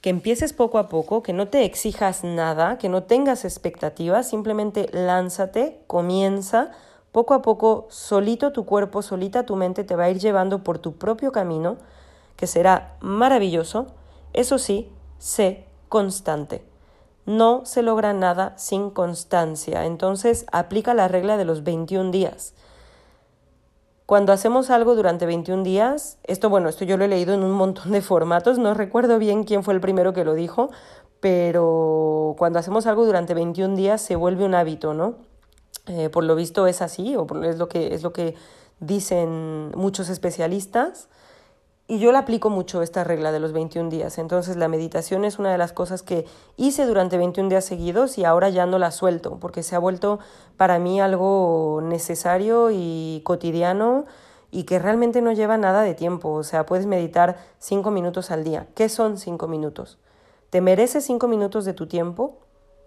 que 0.00 0.10
empieces 0.10 0.52
poco 0.52 0.78
a 0.78 0.88
poco, 0.88 1.24
que 1.24 1.32
no 1.32 1.48
te 1.48 1.64
exijas 1.64 2.22
nada, 2.22 2.78
que 2.78 2.88
no 2.88 3.02
tengas 3.02 3.44
expectativas, 3.44 4.28
simplemente 4.28 4.86
lánzate, 4.92 5.80
comienza, 5.88 6.70
poco 7.10 7.34
a 7.34 7.42
poco, 7.42 7.88
solito 7.90 8.52
tu 8.52 8.64
cuerpo, 8.64 9.02
solita 9.02 9.44
tu 9.44 9.56
mente 9.56 9.82
te 9.82 9.96
va 9.96 10.04
a 10.04 10.10
ir 10.10 10.20
llevando 10.20 10.62
por 10.62 10.78
tu 10.78 10.98
propio 10.98 11.32
camino 11.32 11.78
que 12.40 12.46
será 12.46 12.96
maravilloso, 13.00 13.88
eso 14.32 14.56
sí, 14.56 14.90
sé 15.18 15.66
constante. 15.90 16.64
No 17.26 17.66
se 17.66 17.82
logra 17.82 18.14
nada 18.14 18.56
sin 18.56 18.88
constancia, 18.88 19.84
entonces 19.84 20.46
aplica 20.50 20.94
la 20.94 21.06
regla 21.06 21.36
de 21.36 21.44
los 21.44 21.64
21 21.64 22.10
días. 22.10 22.54
Cuando 24.06 24.32
hacemos 24.32 24.70
algo 24.70 24.96
durante 24.96 25.26
21 25.26 25.64
días, 25.64 26.16
esto 26.24 26.48
bueno, 26.48 26.70
esto 26.70 26.86
yo 26.86 26.96
lo 26.96 27.04
he 27.04 27.08
leído 27.08 27.34
en 27.34 27.44
un 27.44 27.52
montón 27.52 27.92
de 27.92 28.00
formatos, 28.00 28.58
no 28.58 28.72
recuerdo 28.72 29.18
bien 29.18 29.44
quién 29.44 29.62
fue 29.62 29.74
el 29.74 29.82
primero 29.82 30.14
que 30.14 30.24
lo 30.24 30.32
dijo, 30.32 30.70
pero 31.20 32.36
cuando 32.38 32.58
hacemos 32.58 32.86
algo 32.86 33.04
durante 33.04 33.34
21 33.34 33.76
días 33.76 34.00
se 34.00 34.16
vuelve 34.16 34.46
un 34.46 34.54
hábito, 34.54 34.94
¿no? 34.94 35.16
Eh, 35.88 36.08
por 36.08 36.24
lo 36.24 36.36
visto 36.36 36.66
es 36.66 36.80
así, 36.80 37.16
o 37.16 37.26
es 37.44 37.58
lo 37.58 37.68
que, 37.68 37.94
es 37.94 38.02
lo 38.02 38.14
que 38.14 38.34
dicen 38.78 39.72
muchos 39.76 40.08
especialistas. 40.08 41.10
Y 41.90 41.98
yo 41.98 42.12
la 42.12 42.20
aplico 42.20 42.50
mucho 42.50 42.82
esta 42.82 43.02
regla 43.02 43.32
de 43.32 43.40
los 43.40 43.52
21 43.52 43.90
días. 43.90 44.18
Entonces 44.18 44.56
la 44.56 44.68
meditación 44.68 45.24
es 45.24 45.40
una 45.40 45.50
de 45.50 45.58
las 45.58 45.72
cosas 45.72 46.04
que 46.04 46.24
hice 46.56 46.86
durante 46.86 47.18
21 47.18 47.48
días 47.48 47.64
seguidos 47.64 48.16
y 48.16 48.24
ahora 48.24 48.48
ya 48.48 48.64
no 48.64 48.78
la 48.78 48.92
suelto 48.92 49.38
porque 49.40 49.64
se 49.64 49.74
ha 49.74 49.80
vuelto 49.80 50.20
para 50.56 50.78
mí 50.78 51.00
algo 51.00 51.80
necesario 51.82 52.70
y 52.70 53.22
cotidiano 53.24 54.04
y 54.52 54.66
que 54.66 54.78
realmente 54.78 55.20
no 55.20 55.32
lleva 55.32 55.58
nada 55.58 55.82
de 55.82 55.94
tiempo. 55.94 56.30
O 56.30 56.44
sea, 56.44 56.64
puedes 56.64 56.86
meditar 56.86 57.38
5 57.58 57.90
minutos 57.90 58.30
al 58.30 58.44
día. 58.44 58.68
¿Qué 58.76 58.88
son 58.88 59.18
5 59.18 59.48
minutos? 59.48 59.98
¿Te 60.50 60.60
mereces 60.60 61.04
5 61.06 61.26
minutos 61.26 61.64
de 61.64 61.74
tu 61.74 61.88
tiempo? 61.88 62.38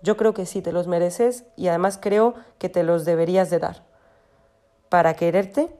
Yo 0.01 0.15
creo 0.15 0.33
que 0.33 0.45
sí, 0.45 0.61
te 0.61 0.71
los 0.71 0.87
mereces 0.87 1.43
y 1.57 1.67
además 1.67 1.99
creo 2.01 2.35
que 2.57 2.69
te 2.69 2.83
los 2.83 3.03
deberías 3.03 3.49
de 3.49 3.59
dar. 3.59 3.83
Para 4.87 5.13
quererte, 5.15 5.75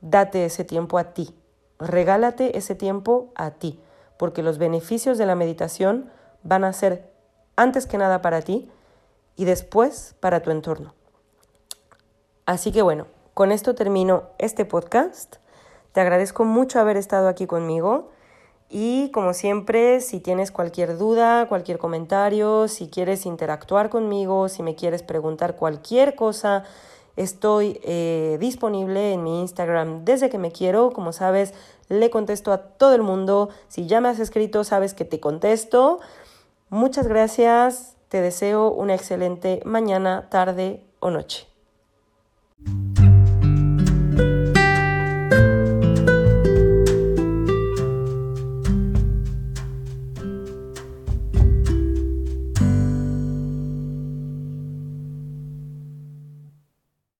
date 0.00 0.46
ese 0.46 0.64
tiempo 0.64 0.96
a 0.96 1.12
ti 1.12 1.34
Regálate 1.84 2.56
ese 2.56 2.74
tiempo 2.74 3.30
a 3.34 3.50
ti, 3.50 3.78
porque 4.16 4.42
los 4.42 4.58
beneficios 4.58 5.18
de 5.18 5.26
la 5.26 5.34
meditación 5.34 6.10
van 6.42 6.64
a 6.64 6.72
ser 6.72 7.10
antes 7.56 7.86
que 7.86 7.98
nada 7.98 8.22
para 8.22 8.42
ti 8.42 8.70
y 9.36 9.44
después 9.44 10.16
para 10.20 10.40
tu 10.40 10.50
entorno. 10.50 10.94
Así 12.46 12.72
que 12.72 12.82
bueno, 12.82 13.06
con 13.34 13.52
esto 13.52 13.74
termino 13.74 14.24
este 14.38 14.64
podcast. 14.64 15.36
Te 15.92 16.00
agradezco 16.00 16.44
mucho 16.44 16.80
haber 16.80 16.96
estado 16.96 17.28
aquí 17.28 17.46
conmigo 17.46 18.10
y 18.70 19.10
como 19.10 19.34
siempre, 19.34 20.00
si 20.00 20.20
tienes 20.20 20.50
cualquier 20.50 20.96
duda, 20.96 21.48
cualquier 21.48 21.78
comentario, 21.78 22.66
si 22.66 22.88
quieres 22.88 23.26
interactuar 23.26 23.90
conmigo, 23.90 24.48
si 24.48 24.62
me 24.62 24.74
quieres 24.74 25.02
preguntar 25.02 25.56
cualquier 25.56 26.14
cosa, 26.14 26.64
Estoy 27.16 27.80
eh, 27.84 28.38
disponible 28.40 29.12
en 29.12 29.22
mi 29.22 29.40
Instagram 29.40 30.04
desde 30.04 30.30
que 30.30 30.38
me 30.38 30.50
quiero. 30.50 30.90
Como 30.90 31.12
sabes, 31.12 31.54
le 31.88 32.10
contesto 32.10 32.52
a 32.52 32.58
todo 32.58 32.94
el 32.94 33.02
mundo. 33.02 33.50
Si 33.68 33.86
ya 33.86 34.00
me 34.00 34.08
has 34.08 34.18
escrito, 34.18 34.64
sabes 34.64 34.94
que 34.94 35.04
te 35.04 35.20
contesto. 35.20 36.00
Muchas 36.70 37.06
gracias. 37.06 37.96
Te 38.08 38.20
deseo 38.20 38.70
una 38.70 38.94
excelente 38.94 39.60
mañana, 39.64 40.28
tarde 40.30 40.84
o 41.00 41.10
noche. 41.10 41.46